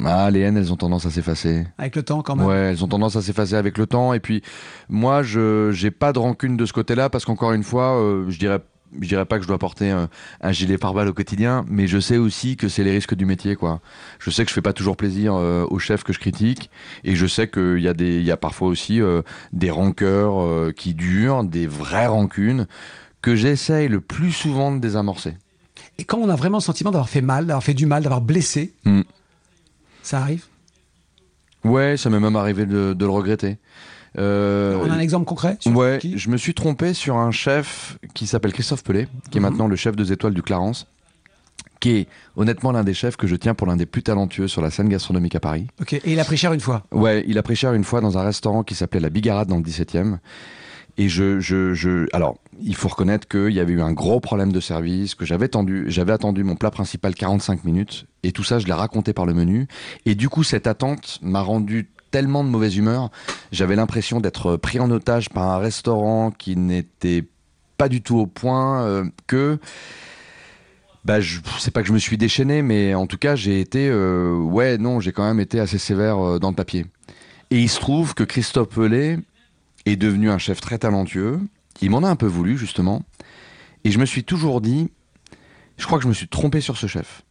Ah, 0.04 0.30
les 0.30 0.40
haines, 0.40 0.56
elles 0.56 0.72
ont 0.72 0.76
tendance 0.76 1.06
à 1.06 1.10
s'effacer. 1.10 1.66
avec 1.78 1.94
le 1.96 2.02
temps 2.02 2.22
quand 2.22 2.34
même. 2.36 2.46
Ouais, 2.46 2.70
elles 2.70 2.82
ont 2.82 2.88
tendance 2.88 3.14
à 3.16 3.22
s'effacer 3.22 3.54
avec 3.54 3.78
le 3.78 3.86
temps. 3.86 4.14
Et 4.14 4.20
puis, 4.20 4.42
moi, 4.88 5.22
je 5.22 5.70
j'ai 5.72 5.90
pas 5.90 6.12
de 6.12 6.18
rancune 6.18 6.56
de 6.56 6.66
ce 6.66 6.72
côté-là 6.72 7.10
parce 7.10 7.24
qu'encore 7.24 7.52
une 7.52 7.62
fois, 7.64 7.98
je 8.28 8.38
dirais. 8.38 8.60
Je 9.00 9.09
dirais 9.09 9.24
pas 9.24 9.37
que 9.37 9.42
je 9.42 9.48
dois 9.48 9.59
porter 9.59 9.90
un, 9.90 10.09
un 10.40 10.52
gilet 10.52 10.78
pare-balles 10.78 11.09
au 11.09 11.12
quotidien, 11.12 11.64
mais 11.68 11.87
je 11.87 11.98
sais 11.98 12.16
aussi 12.16 12.56
que 12.56 12.68
c'est 12.68 12.85
les 12.85 12.92
risques 12.92 13.14
du 13.14 13.24
métier, 13.26 13.56
quoi. 13.56 13.80
Je 14.18 14.30
sais 14.30 14.44
que 14.44 14.48
je 14.48 14.54
fais 14.54 14.62
pas 14.62 14.72
toujours 14.72 14.96
plaisir 14.96 15.35
euh, 15.35 15.64
aux 15.68 15.78
chefs 15.78 16.04
que 16.04 16.12
je 16.12 16.18
critique, 16.18 16.70
et 17.04 17.16
je 17.16 17.26
sais 17.26 17.48
qu'il 17.48 17.78
y 17.80 17.88
a 17.88 17.94
des, 17.94 18.16
il 18.18 18.24
y 18.24 18.30
a 18.30 18.37
parfois 18.37 18.68
aussi 18.68 19.00
euh, 19.00 19.22
des 19.52 19.70
rancœurs 19.70 20.40
euh, 20.42 20.72
qui 20.76 20.94
durent, 20.94 21.44
des 21.44 21.66
vraies 21.66 22.06
rancunes 22.06 22.66
que 23.22 23.35
j'essaye 23.37 23.88
le 23.88 24.00
plus 24.00 24.32
souvent 24.32 24.72
de 24.72 24.78
désamorcer. 24.78 25.35
Et 25.98 26.04
quand 26.04 26.18
on 26.18 26.28
a 26.28 26.37
vraiment 26.37 26.59
le 26.59 26.62
sentiment 26.62 26.90
d'avoir 26.90 27.09
fait 27.09 27.22
mal, 27.22 27.46
d'avoir 27.46 27.64
fait 27.64 27.74
du 27.74 27.87
mal, 27.87 28.02
d'avoir 28.02 28.20
blessé, 28.20 28.72
Hmm. 28.85 29.02
ça 30.02 30.20
arrive? 30.20 30.44
Ouais, 31.64 31.96
ça 31.96 32.11
m'est 32.11 32.20
même 32.20 32.37
arrivé 32.37 32.64
de, 32.66 32.92
de 32.92 33.04
le 33.04 33.11
regretter. 33.11 33.56
Euh, 34.18 34.79
on 34.83 34.90
a 34.90 34.94
un 34.94 34.98
exemple 34.98 35.26
concret 35.26 35.57
sur 35.61 35.76
Ouais, 35.76 35.98
qui 36.00 36.16
je 36.18 36.31
me 36.31 36.37
suis 36.37 36.55
trompé 36.55 36.94
sur 36.94 37.16
un 37.16 37.31
chef 37.31 37.98
qui 38.14 38.26
s'appelle 38.26 38.52
Christophe 38.52 38.83
Pelé, 38.85 39.09
qui 39.31 39.38
est 39.38 39.40
Mhm. 39.40 39.48
maintenant 39.50 39.68
le 39.68 39.76
chef 39.76 39.94
des 39.96 40.12
étoiles 40.12 40.35
du 40.35 40.42
Clarence, 40.42 40.87
qui 41.81 41.90
est 41.90 42.09
honnêtement 42.37 42.72
l'un 42.72 42.85
des 42.85 42.94
chefs 42.94 43.16
que 43.16 43.26
je 43.26 43.37
tiens 43.37 43.55
pour 43.55 43.66
l'un 43.66 43.76
des 43.76 43.85
plus 43.87 44.02
talentueux 44.02 44.48
sur 44.48 44.62
la 44.62 44.70
scène 44.70 44.88
gastronomique 44.88 45.35
à 45.35 45.40
Paris. 45.40 45.66
Ok. 45.81 45.92
Et 45.92 46.00
il 46.07 46.20
a 46.20 46.24
pris 46.24 46.37
cher 46.38 46.52
une 46.55 46.61
fois. 46.61 46.85
Ouais, 46.92 47.24
il 47.26 47.37
a 47.38 47.42
pris 47.42 47.57
cher 47.57 47.74
une 47.74 47.85
fois 47.85 48.00
dans 48.00 48.16
un 48.16 48.22
restaurant 48.22 48.62
qui 48.62 48.74
s'appelait 48.74 49.00
La 49.00 49.11
Bigarade 49.11 49.48
dans 49.48 49.57
le 49.59 49.62
17e. 49.62 50.18
Et 50.98 51.11
je, 51.11 51.40
je, 51.40 51.74
je, 51.74 52.07
alors, 52.14 52.38
il 52.59 52.74
faut 52.74 52.88
reconnaître 52.88 53.29
qu'il 53.29 53.50
y 53.50 53.61
avait 53.61 53.74
eu 53.74 53.83
un 53.83 53.92
gros 53.92 54.18
problème 54.18 54.50
de 54.50 54.61
service, 54.61 55.14
que 55.14 55.26
j'avais 55.26 55.48
tendu, 55.48 55.85
j'avais 55.88 56.12
attendu 56.12 56.42
mon 56.42 56.57
plat 56.57 56.70
principal 56.70 57.14
45 57.14 57.64
minutes, 57.64 58.07
et 58.22 58.33
tout 58.33 58.44
ça, 58.44 58.59
je 58.59 58.66
l'ai 58.66 58.72
raconté 58.72 59.12
par 59.12 59.26
le 59.26 59.35
menu. 59.35 59.68
Et 60.07 60.14
du 60.14 60.31
coup, 60.31 60.42
cette 60.42 60.66
attente 60.66 61.18
m'a 61.20 61.42
rendu 61.42 61.90
tellement 62.10 62.44
de 62.44 62.48
mauvaise 62.48 62.76
humeur. 62.76 63.10
J'avais 63.52 63.76
l'impression 63.76 64.20
d'être 64.20 64.56
pris 64.56 64.80
en 64.80 64.90
otage 64.90 65.28
par 65.30 65.44
un 65.50 65.58
restaurant 65.58 66.30
qui 66.30 66.56
n'était 66.56 67.24
pas 67.76 67.88
du 67.88 68.02
tout 68.02 68.18
au 68.18 68.26
point 68.26 68.82
euh, 68.82 69.04
que 69.26 69.58
bah, 71.06 71.20
je 71.20 71.38
c'est 71.60 71.70
pas 71.70 71.82
que 71.82 71.88
je 71.88 71.92
me 71.92 71.98
suis 71.98 72.18
déchaîné, 72.18 72.62
mais 72.62 72.94
en 72.94 73.06
tout 73.06 73.16
cas, 73.16 73.36
j'ai 73.36 73.60
été, 73.60 73.88
euh, 73.88 74.36
ouais, 74.36 74.76
non, 74.76 74.98
j'ai 74.98 75.12
quand 75.12 75.24
même 75.24 75.38
été 75.38 75.60
assez 75.60 75.78
sévère 75.78 76.18
euh, 76.18 76.38
dans 76.40 76.50
le 76.50 76.56
papier. 76.56 76.84
Et 77.50 77.60
il 77.60 77.68
se 77.68 77.78
trouve 77.78 78.14
que 78.14 78.24
Christophe 78.24 78.70
Pelé 78.70 79.18
est 79.84 79.96
devenu 79.96 80.30
un 80.30 80.38
chef 80.38 80.60
très 80.60 80.78
talentueux. 80.78 81.38
Il 81.80 81.90
m'en 81.90 82.02
a 82.02 82.08
un 82.08 82.16
peu 82.16 82.26
voulu, 82.26 82.58
justement. 82.58 83.02
Et 83.84 83.92
je 83.92 84.00
me 84.00 84.04
suis 84.04 84.24
toujours 84.24 84.60
dit, 84.60 84.90
je 85.76 85.86
crois 85.86 85.98
que 85.98 86.02
je 86.02 86.08
me 86.08 86.14
suis 86.14 86.26
trompé 86.26 86.60
sur 86.60 86.76
ce 86.76 86.88
chef. 86.88 87.22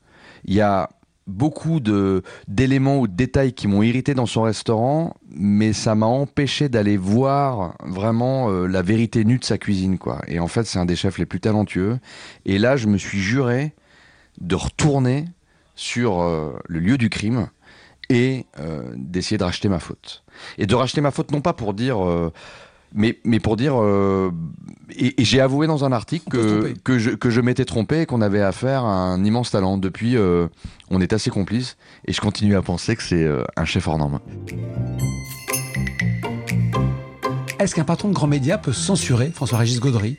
Il 0.46 0.54
y 0.54 0.62
a 0.62 0.90
beaucoup 1.28 1.80
de 1.80 2.22
d'éléments 2.48 3.00
ou 3.00 3.08
de 3.08 3.16
détails 3.16 3.54
qui 3.54 3.68
m'ont 3.68 3.82
irrité 3.82 4.14
dans 4.14 4.26
son 4.26 4.44
restaurant, 4.44 5.16
mais 5.30 5.74
ça 5.74 5.96
m'a 5.96 6.06
empêché 6.06 6.70
d'aller 6.70 6.98
voir 6.98 7.76
vraiment 7.84 8.50
euh, 8.50 8.68
la 8.68 8.82
vérité 8.82 9.26
nue 9.26 9.40
de 9.40 9.46
sa 9.46 9.58
cuisine, 9.58 9.98
quoi. 9.98 10.22
Et 10.28 10.40
en 10.40 10.48
fait, 10.48 10.66
c'est 10.66 10.80
un 10.80 10.86
des 10.86 10.96
chefs 10.96 11.18
les 11.18 11.26
plus 11.26 11.40
talentueux. 11.40 12.00
Et 12.46 12.60
là, 12.60 12.78
je 12.78 12.88
me 12.88 12.98
suis 12.98 13.20
juré 13.20 13.74
de 14.40 14.56
retourner 14.56 15.26
sur 15.76 16.22
euh, 16.22 16.54
le 16.68 16.80
lieu 16.80 16.98
du 16.98 17.10
crime 17.10 17.48
et 18.10 18.46
euh, 18.60 18.84
d'essayer 18.96 19.38
de 19.38 19.44
racheter 19.44 19.70
ma 19.70 19.80
faute. 19.80 20.24
Et 20.58 20.66
de 20.66 20.76
racheter 20.76 21.02
ma 21.02 21.12
faute 21.12 21.32
non 21.32 21.42
pas 21.42 21.54
pour 21.54 21.74
dire 21.74 22.04
euh, 22.06 22.32
mais, 22.96 23.20
mais 23.26 23.40
pour 23.40 23.58
dire, 23.58 23.74
euh, 23.76 24.32
et, 24.98 25.22
et 25.22 25.26
j'ai 25.26 25.42
avoué 25.42 25.68
dans 25.68 25.84
un 25.84 25.92
article 25.92 26.30
que, 26.30 26.74
que 26.84 26.98
je, 26.98 27.12
que 27.12 27.30
je 27.30 27.42
m'étais 27.42 27.66
trompé 27.66 28.02
et 28.02 28.06
qu'on 28.06 28.22
avait 28.22 28.42
affaire 28.42 28.86
à 28.86 28.96
un 28.96 29.24
immense 29.24 29.52
talent. 29.52 29.78
Depuis, 29.78 30.16
euh, 30.16 30.48
on 30.90 31.02
est 31.02 31.14
assez 31.14 31.30
complices 31.30 31.78
et 32.08 32.14
je 32.14 32.22
continue 32.22 32.56
à 32.56 32.62
penser 32.62 32.96
que 32.96 33.04
c'est 33.04 33.24
euh, 33.24 33.44
un 33.58 33.66
chef 33.66 33.88
hors 33.88 33.98
norme. 33.98 34.20
Est-ce 37.60 37.76
qu'un 37.76 37.84
patron 37.84 38.08
de 38.10 38.14
grand 38.14 38.28
média 38.28 38.58
peut 38.58 38.74
censurer 38.74 39.30
François-Régis 39.30 39.80
Gaudry? 39.80 40.18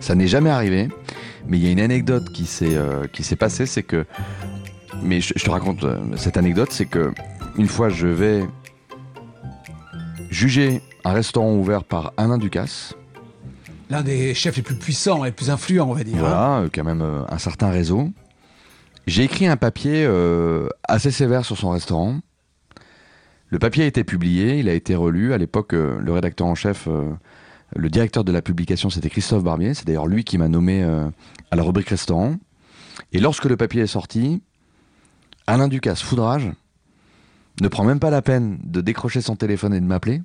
Ça 0.00 0.14
n'est 0.14 0.28
jamais 0.28 0.50
arrivé, 0.50 0.88
mais 1.48 1.58
il 1.58 1.64
y 1.64 1.68
a 1.68 1.70
une 1.70 1.80
anecdote 1.80 2.30
qui 2.32 2.44
s'est 2.44 2.76
qui 3.12 3.22
s'est 3.22 3.36
passée, 3.36 3.66
c'est 3.66 3.82
que, 3.82 4.04
mais 5.02 5.20
je, 5.20 5.32
je 5.36 5.44
te 5.44 5.50
raconte 5.50 5.84
cette 6.16 6.36
anecdote, 6.36 6.68
c'est 6.72 6.86
que 6.86 7.12
une 7.56 7.68
fois 7.68 7.88
je 7.88 8.06
vais 8.06 8.44
juger 10.30 10.80
un 11.04 11.12
restaurant 11.12 11.52
ouvert 11.54 11.84
par 11.84 12.12
Alain 12.16 12.38
Ducasse, 12.38 12.94
L'un 13.90 14.02
des 14.02 14.32
chefs 14.32 14.56
les 14.56 14.62
plus 14.62 14.76
puissants 14.76 15.22
et 15.22 15.28
les 15.28 15.32
plus 15.32 15.50
influents, 15.50 15.90
on 15.90 15.92
va 15.92 16.02
dire. 16.02 16.16
hein. 16.16 16.20
voilà, 16.20 16.58
euh, 16.60 16.68
quand 16.72 16.82
même 16.84 17.02
euh, 17.02 17.24
un 17.28 17.36
certain 17.36 17.68
réseau. 17.68 18.10
J'ai 19.06 19.24
écrit 19.24 19.46
un 19.46 19.58
papier 19.58 20.04
euh, 20.06 20.66
assez 20.84 21.10
sévère 21.10 21.44
sur 21.44 21.58
son 21.58 21.70
restaurant. 21.70 22.20
Le 23.48 23.58
papier 23.58 23.84
a 23.84 23.86
été 23.86 24.02
publié, 24.02 24.58
il 24.60 24.68
a 24.70 24.72
été 24.72 24.94
relu. 24.94 25.34
À 25.34 25.38
l'époque, 25.38 25.74
euh, 25.74 25.98
le 26.00 26.10
rédacteur 26.10 26.46
en 26.46 26.54
chef, 26.54 26.88
le 27.76 27.90
directeur 27.90 28.24
de 28.24 28.32
la 28.32 28.40
publication, 28.40 28.88
c'était 28.88 29.10
Christophe 29.10 29.44
Barbier. 29.44 29.74
C'est 29.74 29.86
d'ailleurs 29.86 30.06
lui 30.06 30.24
qui 30.24 30.38
m'a 30.38 30.48
nommé 30.48 30.82
à 30.82 31.56
la 31.56 31.62
rubrique 31.62 31.90
restaurant. 31.90 32.36
Et 33.12 33.18
lorsque 33.20 33.44
le 33.44 33.58
papier 33.58 33.82
est 33.82 33.86
sorti, 33.86 34.40
Alain 35.46 35.68
Ducasse, 35.68 36.00
foudrage, 36.00 36.50
ne 37.60 37.68
prend 37.68 37.84
même 37.84 38.00
pas 38.00 38.08
la 38.10 38.22
peine 38.22 38.58
de 38.64 38.80
décrocher 38.80 39.20
son 39.20 39.36
téléphone 39.36 39.74
et 39.74 39.80
de 39.80 39.84
m'appeler, 39.84 40.22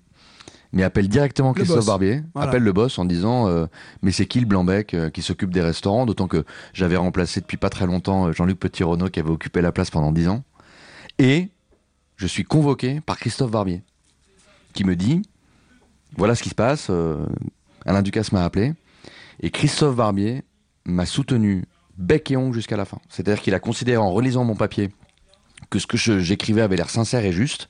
mais 0.74 0.84
appelle 0.84 1.08
directement 1.08 1.54
Christophe 1.54 1.78
boss. 1.78 1.86
Barbier, 1.86 2.24
Voilà. 2.34 2.50
appelle 2.50 2.64
le 2.64 2.74
boss 2.74 3.00
en 3.00 3.06
disant 3.06 3.48
euh, 3.48 3.66
Mais 4.02 4.12
c'est 4.12 4.26
qui 4.26 4.40
le 4.40 4.46
Blanc-Bec 4.46 4.94
euh, 4.94 5.10
qui 5.10 5.22
s'occupe 5.22 5.52
des 5.52 5.62
restaurants? 5.62 6.06
D'autant 6.06 6.28
que 6.28 6.44
j'avais 6.74 6.98
remplacé 6.98 7.40
depuis 7.40 7.58
pas 7.58 7.70
très 7.70 7.86
longtemps 7.86 8.28
euh, 8.28 8.32
Jean-Luc 8.34 8.60
Petit-Renault 8.60 9.10
qui 9.10 9.20
avait 9.20 9.30
occupé 9.30 9.62
la 9.62 9.72
place 9.72 9.90
pendant 9.90 10.12
10 10.12 10.28
ans. 10.28 10.44
Et 11.20 11.50
je 12.18 12.28
suis 12.28 12.44
convoqué 12.44 13.00
par 13.02 13.18
Christophe 13.18 13.52
Barbier, 13.52 13.82
qui 14.74 14.84
me 14.84 14.96
dit 14.96 15.22
Voilà 16.18 16.36
ce 16.36 16.44
qui 16.44 16.50
se 16.50 16.56
passe, 16.56 16.88
euh, 16.90 17.26
Alain 17.86 18.02
Ducasse 18.02 18.32
m'a 18.32 18.44
appelé, 18.44 18.74
et 19.42 19.50
Christophe 19.52 19.96
Barbier 19.96 20.44
m'a 20.86 21.06
soutenu 21.06 21.66
bec 21.98 22.30
et 22.32 22.38
ongle 22.38 22.54
jusqu'à 22.56 22.78
la 22.78 22.86
fin. 22.86 23.00
C'est-à-dire 23.10 23.42
qu'il 23.42 23.54
a 23.54 23.60
considéré 23.60 23.98
en 23.98 24.12
relisant 24.12 24.44
mon 24.44 24.56
papier 24.56 24.90
que 25.70 25.80
ce 25.80 25.88
que 25.88 25.98
j'écrivais 25.98 26.62
avait 26.62 26.76
l'air 26.76 26.90
sincère 26.90 27.26
et 27.26 27.32
juste, 27.32 27.70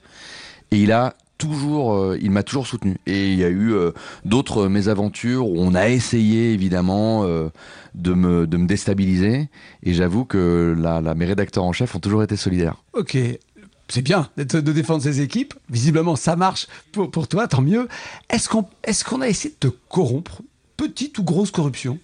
et 0.71 0.77
il 0.81 0.91
a 0.91 1.15
toujours, 1.37 1.93
euh, 1.93 2.17
il 2.21 2.31
m'a 2.31 2.43
toujours 2.43 2.67
soutenu. 2.67 2.97
Et 3.05 3.31
il 3.31 3.37
y 3.37 3.43
a 3.43 3.49
eu 3.49 3.73
euh, 3.73 3.91
d'autres 4.25 4.67
mésaventures 4.67 5.47
où 5.47 5.55
on 5.57 5.75
a 5.75 5.89
essayé 5.89 6.53
évidemment 6.53 7.23
euh, 7.23 7.49
de 7.95 8.13
me 8.13 8.47
de 8.47 8.57
me 8.57 8.67
déstabiliser. 8.67 9.49
Et 9.83 9.93
j'avoue 9.93 10.25
que 10.25 10.75
mes 11.15 11.25
rédacteurs 11.25 11.63
en 11.63 11.73
chef 11.73 11.95
ont 11.95 11.99
toujours 11.99 12.23
été 12.23 12.35
solidaires. 12.35 12.83
Ok, 12.93 13.17
c'est 13.87 14.01
bien 14.01 14.29
de 14.37 14.59
défendre 14.59 15.01
ses 15.03 15.21
équipes. 15.21 15.53
Visiblement, 15.69 16.15
ça 16.15 16.35
marche 16.35 16.67
pour, 16.91 17.09
pour 17.09 17.27
toi, 17.27 17.47
tant 17.47 17.61
mieux. 17.61 17.87
Est-ce 18.29 18.49
qu'on 18.49 18.65
est 18.83 19.03
qu'on 19.03 19.21
a 19.21 19.27
essayé 19.27 19.53
de 19.59 19.69
te 19.69 19.75
corrompre? 19.89 20.41
Petite 20.75 21.17
ou 21.17 21.23
grosse 21.23 21.51
corruption? 21.51 21.97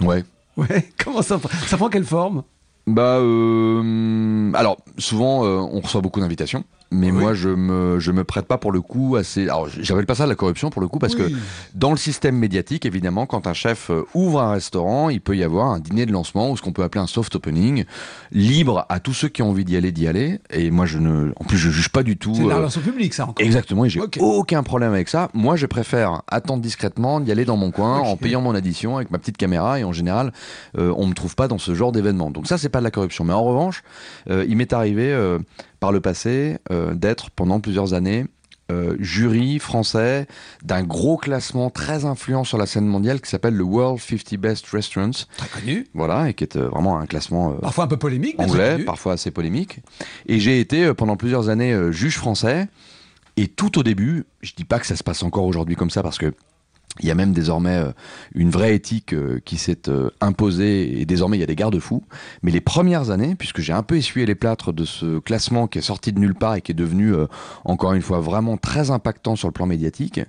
Ouais. 0.00 0.24
Ouais, 0.56 0.90
comment 1.04 1.22
ça, 1.22 1.40
ça 1.66 1.76
prend 1.76 1.88
quelle 1.88 2.04
forme? 2.04 2.42
Bah, 2.86 3.18
alors 3.18 4.78
souvent 4.98 5.42
on 5.44 5.80
reçoit 5.80 6.00
beaucoup 6.00 6.18
d'invitations, 6.18 6.64
mais 6.90 7.10
Oui. 7.10 7.18
moi 7.18 7.34
je 7.34 7.48
me 7.48 7.98
je 8.00 8.10
me 8.12 8.24
prête 8.24 8.46
pas 8.46 8.58
pour 8.58 8.72
le 8.72 8.80
coup 8.80 9.16
assez. 9.16 9.44
Alors 9.44 9.68
j'appelle 9.80 10.06
pas 10.06 10.14
ça 10.14 10.24
de 10.24 10.28
la 10.30 10.34
corruption 10.34 10.70
pour 10.70 10.82
le 10.82 10.88
coup 10.88 10.98
parce 10.98 11.14
que 11.14 11.30
dans 11.74 11.90
le 11.90 11.96
système 11.96 12.36
médiatique, 12.36 12.84
évidemment, 12.86 13.26
quand 13.26 13.46
un 13.46 13.52
chef 13.54 13.90
euh, 13.90 14.04
ouvre 14.14 14.40
un 14.40 14.52
restaurant, 14.52 15.08
il 15.08 15.20
peut 15.20 15.36
y 15.36 15.44
avoir 15.44 15.66
un 15.68 15.78
dîner 15.78 16.06
de 16.06 16.12
lancement 16.12 16.50
ou 16.50 16.56
ce 16.56 16.62
qu'on 16.62 16.72
peut 16.72 16.82
appeler 16.82 17.02
un 17.02 17.06
soft 17.06 17.34
opening, 17.36 17.84
libre 18.32 18.86
à 18.88 19.00
tous 19.00 19.12
ceux 19.14 19.28
qui 19.28 19.42
ont 19.42 19.50
envie 19.50 19.64
d'y 19.64 19.76
aller 19.76 19.92
d'y 19.92 20.06
aller. 20.08 20.40
Et 20.50 20.70
moi 20.70 20.86
je 20.86 20.98
ne, 20.98 21.32
en 21.36 21.44
plus 21.44 21.58
je 21.58 21.70
juge 21.70 21.88
pas 21.90 22.02
du 22.02 22.16
tout. 22.16 22.34
C'est 22.34 22.42
de 22.44 22.48
la 22.48 22.54
euh, 22.54 22.58
relation 22.58 22.80
publique, 22.80 23.14
ça 23.14 23.24
encore. 23.26 23.44
Exactement, 23.44 23.84
et 23.84 23.88
j'ai 23.88 24.00
Ok. 24.00 24.18
aucun 24.20 24.62
problème 24.62 24.92
avec 24.92 25.08
ça. 25.08 25.28
Moi, 25.34 25.56
je 25.56 25.66
préfère 25.66 26.22
attendre 26.28 26.62
discrètement, 26.62 27.20
d'y 27.20 27.30
aller 27.32 27.44
dans 27.44 27.56
mon 27.56 27.70
coin, 27.70 27.98
en 28.00 28.16
payant 28.16 28.40
mon 28.40 28.54
addition 28.54 28.96
avec 28.96 29.10
ma 29.10 29.18
petite 29.18 29.36
caméra, 29.36 29.78
et 29.78 29.84
en 29.84 29.92
général, 29.92 30.32
euh, 30.78 30.92
on 30.96 31.06
me 31.06 31.14
trouve 31.14 31.34
pas 31.36 31.48
dans 31.48 31.58
ce 31.58 31.74
genre 31.74 31.92
d'événement. 31.92 32.30
Donc 32.30 32.46
ça, 32.46 32.58
c'est 32.58 32.68
pas 32.68 32.78
de 32.80 32.84
la 32.84 32.90
corruption. 32.90 33.24
Mais 33.24 33.32
en 33.32 33.44
revanche, 33.44 33.82
euh, 34.28 34.44
il 34.48 34.56
m'est 34.56 34.72
arrivé 34.72 35.12
euh, 35.12 35.38
par 35.80 35.92
le 35.92 36.00
passé 36.00 36.58
euh, 36.70 36.79
d'être 36.94 37.30
pendant 37.30 37.60
plusieurs 37.60 37.94
années 37.94 38.26
euh, 38.70 38.96
jury 39.00 39.58
français 39.58 40.26
d'un 40.62 40.82
gros 40.82 41.16
classement 41.16 41.70
très 41.70 42.04
influent 42.04 42.44
sur 42.44 42.58
la 42.58 42.66
scène 42.66 42.86
mondiale 42.86 43.20
qui 43.20 43.28
s'appelle 43.28 43.54
le 43.54 43.64
World 43.64 44.00
50 44.00 44.34
Best 44.38 44.66
Restaurants. 44.68 45.10
Très 45.36 45.48
connu. 45.60 45.86
Voilà, 45.94 46.28
et 46.28 46.34
qui 46.34 46.44
est 46.44 46.56
euh, 46.56 46.68
vraiment 46.68 46.98
un 46.98 47.06
classement 47.06 47.52
euh, 47.52 47.58
Parfois 47.60 47.84
un 47.84 47.88
peu 47.88 47.96
polémique, 47.96 48.36
mais 48.38 48.44
anglais, 48.44 48.78
parfois 48.84 49.14
assez 49.14 49.30
polémique. 49.30 49.80
Et 50.26 50.38
j'ai 50.38 50.60
été 50.60 50.84
euh, 50.84 50.94
pendant 50.94 51.16
plusieurs 51.16 51.48
années 51.48 51.72
euh, 51.72 51.90
juge 51.90 52.16
français. 52.16 52.68
Et 53.36 53.48
tout 53.48 53.78
au 53.78 53.82
début, 53.82 54.24
je 54.42 54.52
dis 54.54 54.64
pas 54.64 54.78
que 54.78 54.86
ça 54.86 54.96
se 54.96 55.02
passe 55.02 55.22
encore 55.22 55.46
aujourd'hui 55.46 55.76
comme 55.76 55.90
ça 55.90 56.02
parce 56.02 56.18
que 56.18 56.34
il 56.98 57.06
y 57.06 57.10
a 57.10 57.14
même 57.14 57.32
désormais 57.32 57.76
euh, 57.76 57.92
une 58.34 58.50
vraie 58.50 58.74
éthique 58.74 59.14
euh, 59.14 59.40
qui 59.44 59.56
s'est 59.58 59.88
euh, 59.88 60.10
imposée 60.20 61.00
et 61.00 61.06
désormais 61.06 61.36
il 61.36 61.40
y 61.40 61.44
a 61.44 61.46
des 61.46 61.54
garde-fous. 61.54 62.02
Mais 62.42 62.50
les 62.50 62.60
premières 62.60 63.10
années, 63.10 63.36
puisque 63.36 63.60
j'ai 63.60 63.72
un 63.72 63.84
peu 63.84 63.96
essuyé 63.96 64.26
les 64.26 64.34
plâtres 64.34 64.72
de 64.72 64.84
ce 64.84 65.20
classement 65.20 65.68
qui 65.68 65.78
est 65.78 65.82
sorti 65.82 66.12
de 66.12 66.18
nulle 66.18 66.34
part 66.34 66.56
et 66.56 66.62
qui 66.62 66.72
est 66.72 66.74
devenu 66.74 67.14
encore 67.64 67.92
une 67.92 68.02
fois 68.02 68.20
vraiment 68.20 68.56
très 68.56 68.90
impactant 68.90 69.36
sur 69.36 69.48
le 69.48 69.52
plan 69.52 69.66
médiatique, 69.66 70.20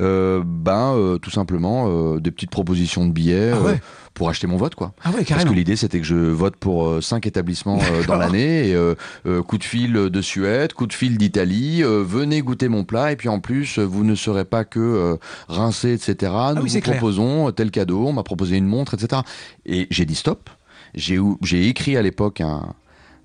euh, 0.00 0.42
ben 0.44 0.94
euh, 0.94 1.18
tout 1.18 1.30
simplement 1.30 1.86
euh, 1.88 2.20
des 2.20 2.30
petites 2.30 2.50
propositions 2.50 3.06
de 3.06 3.12
billets 3.12 3.52
Ah 3.54 3.60
ouais. 3.60 3.80
pour 4.14 4.28
acheter 4.28 4.46
mon 4.46 4.56
vote 4.56 4.74
quoi. 4.74 4.92
Ah 5.04 5.10
ouais, 5.10 5.24
Parce 5.28 5.44
que 5.44 5.52
l'idée, 5.52 5.76
c'était 5.76 5.98
que 6.00 6.06
je 6.06 6.14
vote 6.16 6.56
pour 6.56 7.02
cinq 7.02 7.26
établissements 7.26 7.78
dans 8.06 8.16
l'année. 8.16 8.70
Et, 8.70 9.42
coup 9.46 9.58
de 9.58 9.64
fil 9.64 9.92
de 9.92 10.20
Suède, 10.22 10.72
coup 10.72 10.86
de 10.86 10.92
fil 10.92 11.16
d'Italie. 11.18 11.82
venez 11.82 12.40
goûter 12.42 12.68
mon 12.68 12.84
plat. 12.84 13.12
Et 13.12 13.16
puis 13.16 13.28
en 13.28 13.40
plus, 13.40 13.78
vous 13.78 14.04
ne 14.04 14.14
serez 14.14 14.44
pas 14.44 14.64
que 14.64 15.18
rincé, 15.48 15.92
etc. 15.92 16.14
Nous 16.22 16.28
Ah 16.38 16.54
oui, 16.62 16.70
vous 16.70 16.80
clair. 16.80 16.96
proposons 16.96 17.50
tel 17.52 17.70
cadeau. 17.70 18.06
On 18.06 18.12
m'a 18.12 18.22
proposé 18.24 18.56
une 18.56 18.66
montre, 18.66 18.94
etc. 18.94 19.22
Et 19.66 19.86
j'ai 19.90 20.04
dit 20.04 20.14
stop. 20.14 20.48
J'ai 20.94 21.68
écrit 21.68 21.96
à 21.96 22.02
l'époque 22.02 22.40
un, 22.40 22.72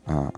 un, 0.07 0.13
un- 0.13 0.31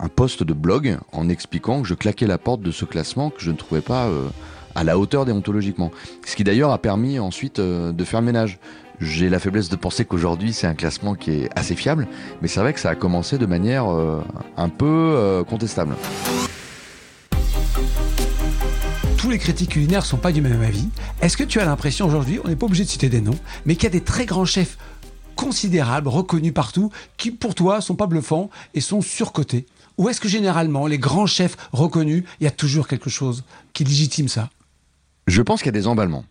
un 0.00 0.08
post 0.08 0.42
de 0.42 0.52
blog 0.52 0.98
en 1.12 1.28
expliquant 1.28 1.82
que 1.82 1.86
je 1.86 1.94
claquais 1.94 2.26
la 2.26 2.36
porte 2.38 2.60
de 2.62 2.72
ce 2.72 2.84
classement 2.84 3.30
que 3.30 3.40
je 3.40 3.52
ne 3.52 3.56
trouvais 3.56 3.82
pas 3.82 4.06
euh, 4.06 4.26
à 4.74 4.84
la 4.84 4.98
hauteur 4.98 5.24
déontologiquement. 5.24 5.90
Ce 6.26 6.36
qui 6.36 6.44
d'ailleurs 6.44 6.70
a 6.70 6.78
permis 6.78 7.18
ensuite 7.18 7.58
euh, 7.58 7.92
de 7.92 8.04
faire 8.04 8.22
ménage. 8.22 8.58
J'ai 9.00 9.28
la 9.28 9.38
faiblesse 9.38 9.68
de 9.68 9.76
penser 9.76 10.04
qu'aujourd'hui 10.04 10.52
c'est 10.52 10.66
un 10.66 10.74
classement 10.74 11.14
qui 11.14 11.30
est 11.32 11.50
assez 11.56 11.74
fiable, 11.74 12.06
mais 12.40 12.48
c'est 12.48 12.60
vrai 12.60 12.72
que 12.72 12.80
ça 12.80 12.90
a 12.90 12.94
commencé 12.94 13.36
de 13.38 13.46
manière 13.46 13.90
euh, 13.90 14.20
un 14.56 14.68
peu 14.68 14.86
euh, 14.86 15.42
contestable. 15.42 15.96
Tous 19.16 19.30
les 19.30 19.38
critiques 19.38 19.70
culinaires 19.70 20.04
sont 20.04 20.18
pas 20.18 20.32
du 20.32 20.40
même 20.40 20.60
avis. 20.62 20.88
Est-ce 21.20 21.36
que 21.36 21.44
tu 21.44 21.60
as 21.60 21.64
l'impression 21.64 22.06
aujourd'hui, 22.06 22.40
on 22.44 22.48
n'est 22.48 22.56
pas 22.56 22.66
obligé 22.66 22.84
de 22.84 22.88
citer 22.88 23.08
des 23.08 23.20
noms, 23.20 23.38
mais 23.66 23.74
qu'il 23.74 23.84
y 23.84 23.86
a 23.86 23.90
des 23.90 24.00
très 24.00 24.26
grands 24.26 24.44
chefs 24.44 24.78
considérables, 25.36 26.08
reconnus 26.08 26.52
partout, 26.52 26.90
qui 27.16 27.30
pour 27.30 27.54
toi 27.54 27.80
sont 27.80 27.94
pas 27.94 28.06
bluffants 28.06 28.50
et 28.74 28.80
sont 28.80 29.00
surcotés? 29.00 29.66
Ou 29.98 30.08
est-ce 30.08 30.20
que 30.20 30.28
généralement, 30.28 30.86
les 30.86 30.98
grands 30.98 31.26
chefs 31.26 31.56
reconnus, 31.72 32.24
il 32.40 32.44
y 32.44 32.46
a 32.46 32.50
toujours 32.52 32.88
quelque 32.88 33.10
chose 33.10 33.44
qui 33.72 33.84
légitime 33.84 34.28
ça? 34.28 34.50
Je 35.26 35.42
pense 35.42 35.60
qu'il 35.60 35.66
y 35.66 35.76
a 35.76 35.80
des 35.80 35.86
emballements. 35.86 36.24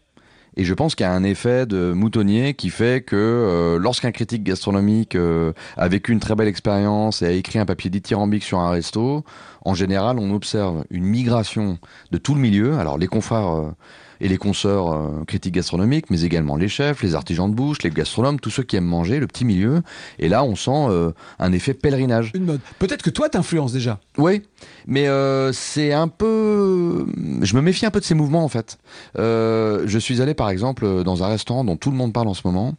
Et 0.57 0.65
je 0.65 0.73
pense 0.73 0.95
qu'il 0.95 1.05
y 1.05 1.07
a 1.07 1.13
un 1.13 1.23
effet 1.23 1.65
de 1.65 1.93
moutonnier 1.93 2.55
qui 2.55 2.69
fait 2.69 3.05
que 3.05 3.15
euh, 3.15 3.79
lorsqu'un 3.79 4.11
critique 4.11 4.43
gastronomique 4.43 5.15
euh, 5.15 5.53
a 5.77 5.87
vécu 5.87 6.11
une 6.11 6.19
très 6.19 6.35
belle 6.35 6.49
expérience 6.49 7.21
et 7.21 7.25
a 7.25 7.31
écrit 7.31 7.57
un 7.57 7.65
papier 7.65 7.89
dithyrambique 7.89 8.43
sur 8.43 8.59
un 8.59 8.69
resto, 8.69 9.23
en 9.61 9.73
général, 9.73 10.19
on 10.19 10.33
observe 10.33 10.83
une 10.89 11.05
migration 11.05 11.79
de 12.11 12.17
tout 12.17 12.33
le 12.33 12.41
milieu. 12.41 12.77
Alors 12.77 12.97
les 12.97 13.07
confrères 13.07 13.55
euh, 13.55 13.71
et 14.21 14.27
les 14.27 14.37
consoeurs 14.37 14.93
euh, 14.93 15.23
critiques 15.25 15.55
gastronomiques, 15.55 16.09
mais 16.09 16.21
également 16.21 16.55
les 16.55 16.67
chefs, 16.67 17.01
les 17.01 17.15
artisans 17.15 17.49
de 17.49 17.55
bouche, 17.55 17.81
les 17.81 17.89
gastronomes, 17.89 18.39
tous 18.39 18.51
ceux 18.51 18.63
qui 18.63 18.75
aiment 18.75 18.85
manger, 18.85 19.19
le 19.19 19.27
petit 19.27 19.43
milieu. 19.43 19.81
Et 20.19 20.29
là, 20.29 20.43
on 20.43 20.55
sent 20.55 20.71
euh, 20.71 21.11
un 21.39 21.51
effet 21.51 21.73
pèlerinage. 21.73 22.31
Une 22.35 22.45
mode. 22.45 22.61
Peut-être 22.77 23.01
que 23.01 23.09
toi, 23.09 23.29
t'influences 23.29 23.73
déjà. 23.73 23.99
Oui, 24.17 24.43
mais 24.85 25.07
euh, 25.07 25.51
c'est 25.51 25.91
un 25.91 26.07
peu. 26.07 27.07
Je 27.41 27.55
me 27.55 27.61
méfie 27.61 27.85
un 27.85 27.91
peu 27.91 27.99
de 27.99 28.05
ces 28.05 28.13
mouvements 28.13 28.43
en 28.43 28.47
fait. 28.47 28.77
Je 29.17 29.97
suis 29.99 30.21
allé 30.21 30.35
par 30.35 30.49
exemple 30.49 31.03
dans 31.03 31.23
un 31.23 31.27
restaurant 31.27 31.63
dont 31.63 31.75
tout 31.75 31.89
le 31.89 31.97
monde 31.97 32.13
parle 32.13 32.27
en 32.27 32.35
ce 32.35 32.41
moment, 32.45 32.75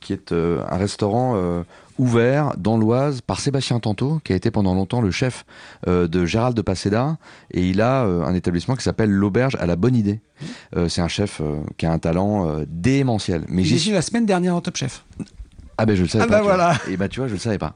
qui 0.00 0.12
est 0.12 0.32
un 0.32 0.76
restaurant 0.76 1.64
ouvert 1.98 2.52
dans 2.58 2.76
l'Oise 2.76 3.20
par 3.20 3.40
Sébastien 3.40 3.80
Tanto, 3.80 4.20
qui 4.24 4.32
a 4.32 4.36
été 4.36 4.50
pendant 4.50 4.74
longtemps 4.74 5.00
le 5.00 5.10
chef 5.10 5.44
euh, 5.88 6.06
de 6.08 6.24
Gérald 6.26 6.56
de 6.56 6.62
Paseda, 6.62 7.16
et 7.50 7.66
il 7.68 7.80
a 7.80 8.04
euh, 8.04 8.22
un 8.24 8.34
établissement 8.34 8.76
qui 8.76 8.82
s'appelle 8.82 9.10
l'Auberge 9.10 9.56
à 9.60 9.66
la 9.66 9.76
Bonne 9.76 9.96
Idée. 9.96 10.20
Euh, 10.76 10.88
c'est 10.88 11.00
un 11.00 11.08
chef 11.08 11.40
euh, 11.40 11.60
qui 11.78 11.86
a 11.86 11.92
un 11.92 11.98
talent 11.98 12.48
euh, 12.48 12.64
démentiel. 12.68 13.44
Mais 13.48 13.64
J'ai 13.64 13.76
vu 13.76 13.92
la 13.92 14.02
semaine 14.02 14.26
dernière 14.26 14.54
en 14.54 14.60
Top 14.60 14.76
Chef. 14.76 15.04
ah 15.78 15.86
ben 15.86 15.96
je 15.96 16.02
le 16.02 16.08
savais 16.08 16.24
Ah 16.24 16.26
pas. 16.26 16.32
bah 16.38 16.42
vois. 16.42 16.54
voilà. 16.56 16.74
Et 16.90 16.96
bah 16.96 17.08
tu 17.08 17.20
vois, 17.20 17.28
je 17.28 17.32
le 17.34 17.38
savais 17.38 17.58
pas. 17.58 17.72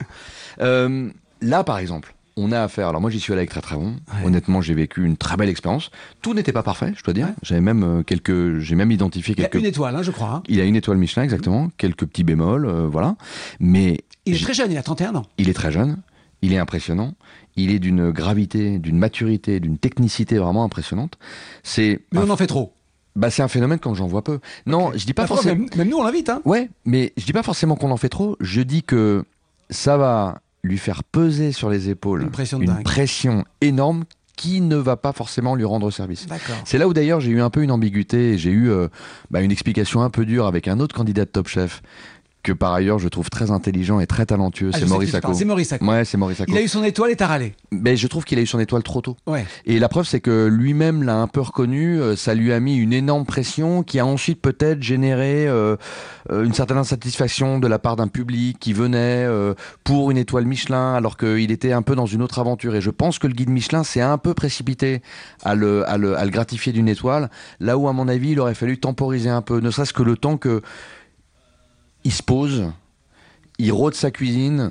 Euh, 0.60 1.10
là 1.40 1.64
par 1.64 1.78
exemple, 1.78 2.14
on 2.36 2.52
a 2.52 2.60
affaire. 2.62 2.88
Alors 2.88 3.00
moi 3.00 3.10
j'y 3.10 3.20
suis 3.20 3.32
allé 3.32 3.40
avec 3.40 3.50
très 3.50 3.60
très 3.60 3.76
bon. 3.76 3.96
Ouais. 4.14 4.24
Honnêtement, 4.26 4.60
j'ai 4.60 4.74
vécu 4.74 5.04
une 5.04 5.16
très 5.16 5.36
belle 5.36 5.48
expérience. 5.48 5.90
Tout 6.22 6.34
n'était 6.34 6.52
pas 6.52 6.62
parfait, 6.62 6.92
je 6.96 7.02
dois 7.02 7.14
dire. 7.14 7.26
Ouais. 7.26 7.32
J'avais 7.42 7.60
même 7.60 7.82
euh, 7.82 8.02
quelques, 8.02 8.58
j'ai 8.58 8.74
même 8.74 8.90
identifié 8.90 9.34
Il 9.36 9.40
y 9.42 9.44
a 9.44 9.48
quelques. 9.48 9.62
une 9.62 9.68
étoile, 9.68 9.96
hein, 9.96 10.02
je 10.02 10.10
crois. 10.10 10.28
hein. 10.36 10.42
Il 10.48 10.60
a 10.60 10.64
une 10.64 10.76
étoile 10.76 10.98
Michelin 10.98 11.22
exactement, 11.22 11.70
quelques 11.78 12.06
petits 12.06 12.24
bémols, 12.24 12.66
euh, 12.66 12.86
voilà. 12.86 13.16
Mais 13.60 13.98
Il 14.26 14.34
est 14.36 14.42
très 14.42 14.54
jeune, 14.54 14.70
il 14.72 14.78
a 14.78 14.82
31 14.82 15.14
ans. 15.16 15.26
il 15.38 15.48
est 15.48 15.54
très 15.54 15.72
jeune, 15.72 15.98
il 16.42 16.52
est 16.52 16.58
impressionnant, 16.58 17.14
il 17.56 17.70
est 17.70 17.78
d'une 17.78 18.10
gravité, 18.10 18.78
d'une 18.78 18.96
maturité, 18.98 19.60
d'une 19.60 19.76
technicité 19.78 20.38
vraiment 20.38 20.64
impressionnante. 20.64 21.18
C'est, 21.62 22.00
Mais 22.12 22.20
on 22.20 22.30
en 22.30 22.36
fait 22.36 22.46
trop. 22.46 22.72
bah 23.16 23.28
c'est 23.30 23.42
un 23.42 23.48
phénomène 23.48 23.78
quand 23.78 23.94
j'en 23.94 24.06
vois 24.06 24.22
peu. 24.24 24.38
Non, 24.66 24.92
je 24.94 25.04
dis 25.04 25.12
pas 25.14 25.26
forcément. 25.26 25.56
même, 25.62 25.68
même 25.76 25.88
nous, 25.88 25.98
on 25.98 26.04
l'invite. 26.04 26.28
Hein. 26.30 26.40
Ouais, 26.44 26.70
mais 26.86 27.12
je 27.16 27.24
dis 27.26 27.32
pas 27.32 27.42
forcément 27.42 27.76
qu'on 27.76 27.90
en 27.90 27.96
fait 27.96 28.08
trop. 28.08 28.36
Je 28.40 28.62
dis 28.62 28.82
que 28.82 29.24
ça 29.68 29.96
va 29.96 30.40
lui 30.62 30.78
faire 30.78 31.04
peser 31.04 31.52
sur 31.52 31.70
les 31.70 31.88
épaules 31.88 32.22
Une 32.76 32.82
pression 32.82 33.44
énorme 33.60 34.04
qui 34.36 34.62
ne 34.62 34.76
va 34.76 34.96
pas 34.96 35.12
forcément 35.12 35.54
lui 35.54 35.64
rendre 35.64 35.90
service. 35.90 36.26
C'est 36.64 36.78
là 36.78 36.88
où 36.88 36.94
d'ailleurs 36.94 37.20
j'ai 37.20 37.30
eu 37.30 37.42
un 37.42 37.50
peu 37.50 37.62
une 37.62 37.70
ambiguïté 37.70 38.38
j'ai 38.38 38.50
eu 38.50 38.70
euh, 38.70 38.88
bah, 39.30 39.42
une 39.42 39.52
explication 39.52 40.00
un 40.00 40.08
peu 40.08 40.24
dure 40.24 40.46
avec 40.46 40.66
un 40.66 40.80
autre 40.80 40.94
candidat 40.94 41.26
de 41.26 41.30
Top 41.30 41.46
Chef 41.46 41.82
que 42.42 42.52
par 42.52 42.72
ailleurs 42.72 42.98
je 42.98 43.08
trouve 43.08 43.28
très 43.30 43.50
intelligent 43.50 44.00
et 44.00 44.06
très 44.06 44.26
talentueux, 44.26 44.70
Ah, 44.72 44.78
c'est 44.78 44.86
Maurice 44.88 45.10
Sacco. 45.10 45.32
C'est 45.34 45.44
Maurice 45.44 45.68
Sacco. 45.68 45.84
Ouais, 45.86 46.04
c'est 46.04 46.16
Maurice 46.16 46.38
Sacco. 46.38 46.52
Il 46.52 46.58
a 46.58 46.62
eu 46.62 46.68
son 46.68 46.82
étoile 46.84 47.10
et 47.10 47.16
t'as 47.16 47.26
râlé. 47.26 47.54
Mais 47.70 47.96
je 47.96 48.06
trouve 48.06 48.24
qu'il 48.24 48.38
a 48.38 48.42
eu 48.42 48.46
son 48.46 48.58
étoile 48.60 48.82
trop 48.82 49.00
tôt. 49.00 49.16
Ouais. 49.26 49.44
Et 49.66 49.78
la 49.78 49.88
preuve, 49.88 50.06
c'est 50.06 50.20
que 50.20 50.46
lui-même 50.46 51.02
l'a 51.02 51.16
un 51.16 51.26
peu 51.26 51.40
reconnu. 51.40 52.00
euh, 52.00 52.16
Ça 52.16 52.34
lui 52.34 52.52
a 52.52 52.60
mis 52.60 52.76
une 52.76 52.92
énorme 52.92 53.24
pression 53.26 53.82
qui 53.82 53.98
a 53.98 54.06
ensuite 54.06 54.40
peut-être 54.40 54.82
généré 54.82 55.46
euh, 55.48 55.76
euh, 56.30 56.44
une 56.44 56.52
certaine 56.54 56.78
insatisfaction 56.78 57.58
de 57.58 57.66
la 57.68 57.78
part 57.78 57.96
d'un 57.96 58.08
public 58.08 58.58
qui 58.58 58.72
venait 58.72 59.24
euh, 59.26 59.54
pour 59.84 60.10
une 60.10 60.16
étoile 60.18 60.46
Michelin 60.46 60.94
alors 60.94 61.16
qu'il 61.16 61.50
était 61.50 61.72
un 61.72 61.82
peu 61.82 61.94
dans 61.94 62.06
une 62.06 62.22
autre 62.22 62.38
aventure. 62.38 62.74
Et 62.74 62.80
je 62.80 62.90
pense 62.90 63.18
que 63.18 63.26
le 63.26 63.32
guide 63.34 63.50
Michelin 63.50 63.84
s'est 63.84 64.00
un 64.00 64.18
peu 64.18 64.34
précipité 64.34 65.02
à 65.42 65.54
le, 65.54 65.88
à 65.88 65.96
le, 65.98 66.16
à 66.16 66.24
le 66.24 66.30
gratifier 66.30 66.72
d'une 66.72 66.88
étoile, 66.88 67.30
là 67.60 67.76
où 67.78 67.88
à 67.88 67.92
mon 67.92 68.08
avis, 68.08 68.30
il 68.32 68.40
aurait 68.40 68.54
fallu 68.54 68.78
temporiser 68.78 69.28
un 69.30 69.42
peu, 69.42 69.60
ne 69.60 69.70
serait-ce 69.70 69.92
que 69.92 70.02
le 70.02 70.16
temps 70.16 70.36
que 70.36 70.62
il 72.04 72.12
se 72.12 72.22
pose, 72.22 72.70
il 73.58 73.72
rôde 73.72 73.94
sa 73.94 74.10
cuisine. 74.10 74.70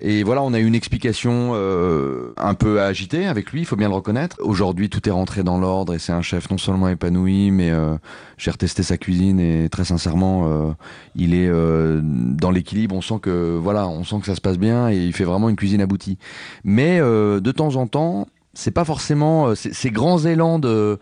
Et 0.00 0.24
voilà, 0.24 0.42
on 0.42 0.52
a 0.52 0.58
eu 0.58 0.66
une 0.66 0.74
explication 0.74 1.52
euh, 1.54 2.34
un 2.36 2.54
peu 2.54 2.82
agitée 2.82 3.26
avec 3.26 3.52
lui, 3.52 3.60
il 3.60 3.64
faut 3.64 3.76
bien 3.76 3.88
le 3.88 3.94
reconnaître. 3.94 4.36
Aujourd'hui, 4.40 4.90
tout 4.90 5.08
est 5.08 5.12
rentré 5.12 5.44
dans 5.44 5.56
l'ordre 5.56 5.94
et 5.94 6.00
c'est 6.00 6.12
un 6.12 6.20
chef 6.20 6.50
non 6.50 6.58
seulement 6.58 6.88
épanoui, 6.88 7.52
mais 7.52 7.70
euh, 7.70 7.96
j'ai 8.36 8.50
retesté 8.50 8.82
sa 8.82 8.96
cuisine 8.96 9.38
et 9.38 9.68
très 9.68 9.84
sincèrement, 9.84 10.48
euh, 10.48 10.72
il 11.14 11.32
est 11.32 11.46
euh, 11.48 12.00
dans 12.02 12.50
l'équilibre. 12.50 12.96
On 12.96 13.02
sent 13.02 13.20
que 13.22 13.56
voilà, 13.56 13.86
on 13.86 14.02
sent 14.02 14.16
que 14.20 14.26
ça 14.26 14.34
se 14.34 14.40
passe 14.40 14.58
bien 14.58 14.90
et 14.90 14.96
il 14.96 15.12
fait 15.12 15.24
vraiment 15.24 15.48
une 15.48 15.56
cuisine 15.56 15.80
aboutie. 15.80 16.18
Mais 16.64 16.98
euh, 17.00 17.38
de 17.38 17.52
temps 17.52 17.76
en 17.76 17.86
temps, 17.86 18.26
c'est 18.52 18.72
pas 18.72 18.84
forcément 18.84 19.48
euh, 19.48 19.54
ces 19.54 19.90
grands 19.90 20.18
élans 20.18 20.58
de 20.58 20.98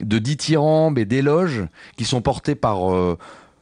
de 0.00 0.18
dithyrambe 0.18 0.98
et 0.98 1.04
d'éloges 1.04 1.66
qui 1.96 2.04
sont 2.04 2.20
portés 2.20 2.56
par 2.56 2.78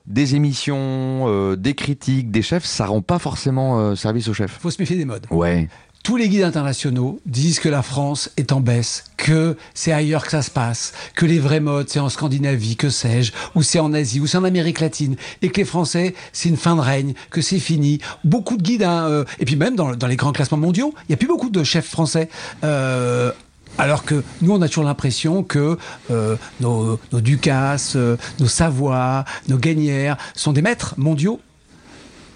des 0.06 0.34
émissions, 0.34 1.24
euh, 1.28 1.56
des 1.56 1.74
critiques, 1.74 2.30
des 2.30 2.42
chefs, 2.42 2.64
ça 2.64 2.86
rend 2.86 3.02
pas 3.02 3.18
forcément 3.18 3.78
euh, 3.78 3.94
service 3.94 4.28
au 4.28 4.34
chef. 4.34 4.58
Faut 4.60 4.70
se 4.70 4.80
méfier 4.80 4.96
des 4.96 5.04
modes. 5.04 5.26
Ouais. 5.30 5.68
Tous 6.02 6.16
les 6.16 6.28
guides 6.28 6.42
internationaux 6.42 7.20
disent 7.26 7.60
que 7.60 7.68
la 7.68 7.82
France 7.82 8.32
est 8.36 8.50
en 8.50 8.60
baisse, 8.60 9.04
que 9.16 9.56
c'est 9.72 9.92
ailleurs 9.92 10.24
que 10.24 10.32
ça 10.32 10.42
se 10.42 10.50
passe, 10.50 10.92
que 11.14 11.24
les 11.24 11.38
vrais 11.38 11.60
modes 11.60 11.88
c'est 11.88 12.00
en 12.00 12.08
Scandinavie, 12.08 12.74
que 12.74 12.90
sais-je, 12.90 13.30
ou 13.54 13.62
c'est 13.62 13.78
en 13.78 13.92
Asie, 13.92 14.18
ou 14.18 14.26
c'est 14.26 14.36
en 14.36 14.42
Amérique 14.42 14.80
latine, 14.80 15.14
et 15.42 15.50
que 15.50 15.58
les 15.58 15.64
Français 15.64 16.16
c'est 16.32 16.48
une 16.48 16.56
fin 16.56 16.74
de 16.74 16.80
règne, 16.80 17.14
que 17.30 17.40
c'est 17.40 17.60
fini. 17.60 18.00
Beaucoup 18.24 18.56
de 18.56 18.64
guides, 18.64 18.82
hein, 18.82 19.06
euh, 19.08 19.24
et 19.38 19.44
puis 19.44 19.54
même 19.54 19.76
dans, 19.76 19.94
dans 19.94 20.08
les 20.08 20.16
grands 20.16 20.32
classements 20.32 20.58
mondiaux, 20.58 20.92
il 21.02 21.10
n'y 21.10 21.14
a 21.14 21.18
plus 21.18 21.28
beaucoup 21.28 21.50
de 21.50 21.62
chefs 21.62 21.88
français. 21.88 22.28
Euh, 22.64 23.30
alors 23.78 24.04
que 24.04 24.22
nous, 24.40 24.52
on 24.52 24.62
a 24.62 24.68
toujours 24.68 24.84
l'impression 24.84 25.42
que 25.42 25.78
euh, 26.10 26.36
nos, 26.60 26.98
nos 27.12 27.20
Ducasse, 27.20 27.94
euh, 27.96 28.16
nos 28.38 28.46
Savoie, 28.46 29.24
nos 29.48 29.58
Gagnères 29.58 30.16
sont 30.34 30.52
des 30.52 30.62
maîtres 30.62 30.94
mondiaux. 30.98 31.40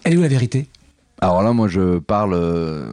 Elle 0.04 0.14
est 0.14 0.16
où 0.16 0.22
la 0.22 0.28
vérité? 0.28 0.68
Alors 1.20 1.42
là, 1.42 1.52
moi, 1.52 1.68
je 1.68 1.98
parle 1.98 2.34
euh, 2.34 2.92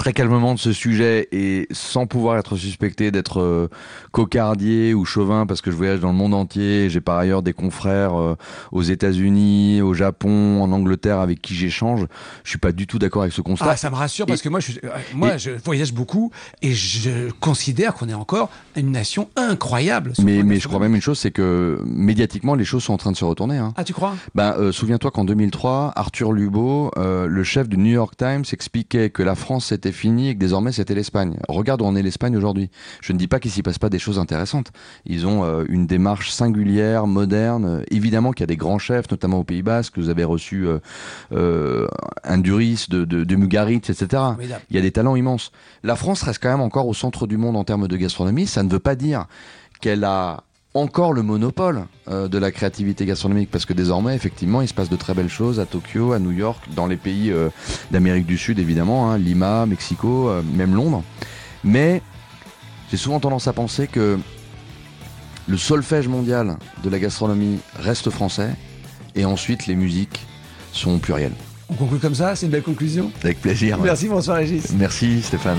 très 0.00 0.14
calmement 0.14 0.54
de 0.54 0.58
ce 0.58 0.72
sujet 0.72 1.28
et 1.30 1.68
sans 1.72 2.06
pouvoir 2.06 2.38
être 2.38 2.56
suspecté 2.56 3.10
d'être 3.10 3.38
euh, 3.42 3.68
cocardier 4.12 4.94
ou 4.94 5.04
chauvin 5.04 5.44
parce 5.44 5.60
que 5.60 5.70
je 5.70 5.76
voyage 5.76 6.00
dans 6.00 6.08
le 6.10 6.14
monde 6.16 6.32
entier. 6.32 6.88
J'ai 6.88 7.02
par 7.02 7.18
ailleurs 7.18 7.42
des 7.42 7.52
confrères 7.52 8.18
euh, 8.18 8.34
aux 8.72 8.80
États-Unis, 8.80 9.82
au 9.82 9.92
Japon, 9.92 10.62
en 10.62 10.72
Angleterre 10.72 11.18
avec 11.20 11.42
qui 11.42 11.54
j'échange. 11.54 12.06
Je 12.44 12.48
suis 12.48 12.58
pas 12.58 12.72
du 12.72 12.86
tout 12.86 12.98
d'accord 12.98 13.20
avec 13.22 13.34
ce 13.34 13.42
constat. 13.42 13.66
Ah, 13.68 13.76
ça 13.76 13.90
me 13.90 13.94
rassure 13.94 14.24
parce 14.24 14.40
Et- 14.40 14.44
que 14.44 14.48
moi, 14.48 14.60
je, 14.60 14.72
euh, 14.84 14.88
moi, 15.14 15.34
et- 15.34 15.38
je 15.38 15.50
voyage 15.62 15.92
beaucoup 15.92 16.30
et 16.62 16.72
je 16.72 17.30
considère 17.40 17.92
qu'on 17.92 18.08
est 18.08 18.14
encore 18.14 18.48
une 18.76 18.92
nation 18.92 19.28
incroyable. 19.36 20.14
mais, 20.24 20.42
mais 20.42 20.60
je 20.60 20.66
crois 20.66 20.80
même 20.80 20.94
une 20.94 21.02
chose, 21.02 21.18
c'est 21.18 21.30
que 21.30 21.78
médiatiquement, 21.84 22.54
les 22.54 22.64
choses 22.64 22.84
sont 22.84 22.94
en 22.94 22.98
train 22.98 23.12
de 23.12 23.18
se 23.18 23.24
retourner. 23.26 23.58
Hein. 23.58 23.74
Ah, 23.76 23.84
tu 23.84 23.92
crois? 23.92 24.14
Ben, 24.34 24.54
euh, 24.58 24.72
souviens-toi 24.72 25.10
qu'en 25.10 25.26
2003, 25.26 25.92
Arthur 25.94 26.32
Lubot, 26.32 26.90
le 26.96 27.44
chef 27.44 27.68
du 27.68 27.76
New 27.76 27.92
York 27.92 28.14
Times, 28.16 28.44
expliquait 28.50 29.10
que 29.10 29.22
la 29.22 29.34
France 29.34 29.72
c'était 29.90 29.98
fini 29.98 30.28
et 30.28 30.34
que 30.34 30.38
désormais 30.38 30.72
c'était 30.72 30.94
l'Espagne. 30.94 31.36
Regarde 31.48 31.82
où 31.82 31.84
en 31.84 31.96
est 31.96 32.02
l'Espagne 32.02 32.36
aujourd'hui. 32.36 32.70
Je 33.00 33.12
ne 33.12 33.18
dis 33.18 33.28
pas 33.28 33.40
qu'il 33.40 33.50
s'y 33.50 33.62
passe 33.62 33.78
pas 33.78 33.88
des 33.88 33.98
choses 33.98 34.18
intéressantes. 34.18 34.72
Ils 35.06 35.26
ont 35.26 35.44
euh, 35.44 35.64
une 35.68 35.86
démarche 35.86 36.30
singulière, 36.30 37.06
moderne. 37.06 37.64
Euh, 37.64 37.82
évidemment 37.90 38.32
qu'il 38.32 38.42
y 38.42 38.44
a 38.44 38.46
des 38.46 38.56
grands 38.56 38.78
chefs, 38.78 39.10
notamment 39.10 39.40
au 39.40 39.44
Pays 39.44 39.62
Basque. 39.62 39.98
Vous 39.98 40.08
avez 40.08 40.24
reçu 40.24 40.66
euh, 40.66 40.78
euh, 41.32 41.88
un 42.24 42.38
Duris 42.38 42.86
de, 42.88 43.04
de, 43.04 43.24
de 43.24 43.36
Mugaritz, 43.36 43.90
etc. 43.90 44.22
Il 44.70 44.76
y 44.76 44.78
a 44.78 44.82
des 44.82 44.92
talents 44.92 45.16
immenses. 45.16 45.50
La 45.82 45.96
France 45.96 46.22
reste 46.22 46.42
quand 46.42 46.50
même 46.50 46.60
encore 46.60 46.86
au 46.86 46.94
centre 46.94 47.26
du 47.26 47.36
monde 47.36 47.56
en 47.56 47.64
termes 47.64 47.88
de 47.88 47.96
gastronomie. 47.96 48.46
Ça 48.46 48.62
ne 48.62 48.70
veut 48.70 48.78
pas 48.78 48.94
dire 48.94 49.26
qu'elle 49.80 50.04
a 50.04 50.44
encore 50.74 51.12
le 51.12 51.22
monopole 51.22 51.86
euh, 52.08 52.28
de 52.28 52.38
la 52.38 52.52
créativité 52.52 53.04
gastronomique 53.04 53.50
parce 53.50 53.64
que 53.64 53.72
désormais 53.72 54.14
effectivement 54.14 54.62
il 54.62 54.68
se 54.68 54.74
passe 54.74 54.88
de 54.88 54.96
très 54.96 55.14
belles 55.14 55.28
choses 55.28 55.58
à 55.58 55.66
Tokyo, 55.66 56.12
à 56.12 56.18
New 56.18 56.30
York, 56.30 56.62
dans 56.74 56.86
les 56.86 56.96
pays 56.96 57.30
euh, 57.30 57.48
d'Amérique 57.90 58.26
du 58.26 58.38
Sud 58.38 58.58
évidemment, 58.58 59.10
hein, 59.10 59.18
Lima, 59.18 59.66
Mexico, 59.66 60.28
euh, 60.28 60.42
même 60.54 60.74
Londres. 60.74 61.02
Mais 61.64 62.02
j'ai 62.90 62.96
souvent 62.96 63.20
tendance 63.20 63.48
à 63.48 63.52
penser 63.52 63.88
que 63.88 64.18
le 65.48 65.56
solfège 65.56 66.06
mondial 66.06 66.56
de 66.84 66.90
la 66.90 66.98
gastronomie 66.98 67.58
reste 67.76 68.10
français 68.10 68.50
et 69.16 69.24
ensuite 69.24 69.66
les 69.66 69.74
musiques 69.74 70.26
sont 70.72 70.98
plurielles. 70.98 71.34
On 71.68 71.74
conclut 71.74 71.98
comme 71.98 72.14
ça, 72.14 72.36
c'est 72.36 72.46
une 72.46 72.52
belle 72.52 72.62
conclusion. 72.62 73.10
Avec 73.22 73.40
plaisir. 73.40 73.78
ouais. 73.78 73.86
Merci 73.86 74.06
François 74.06 74.34
Régis. 74.34 74.72
Merci 74.72 75.22
Stéphane. 75.22 75.58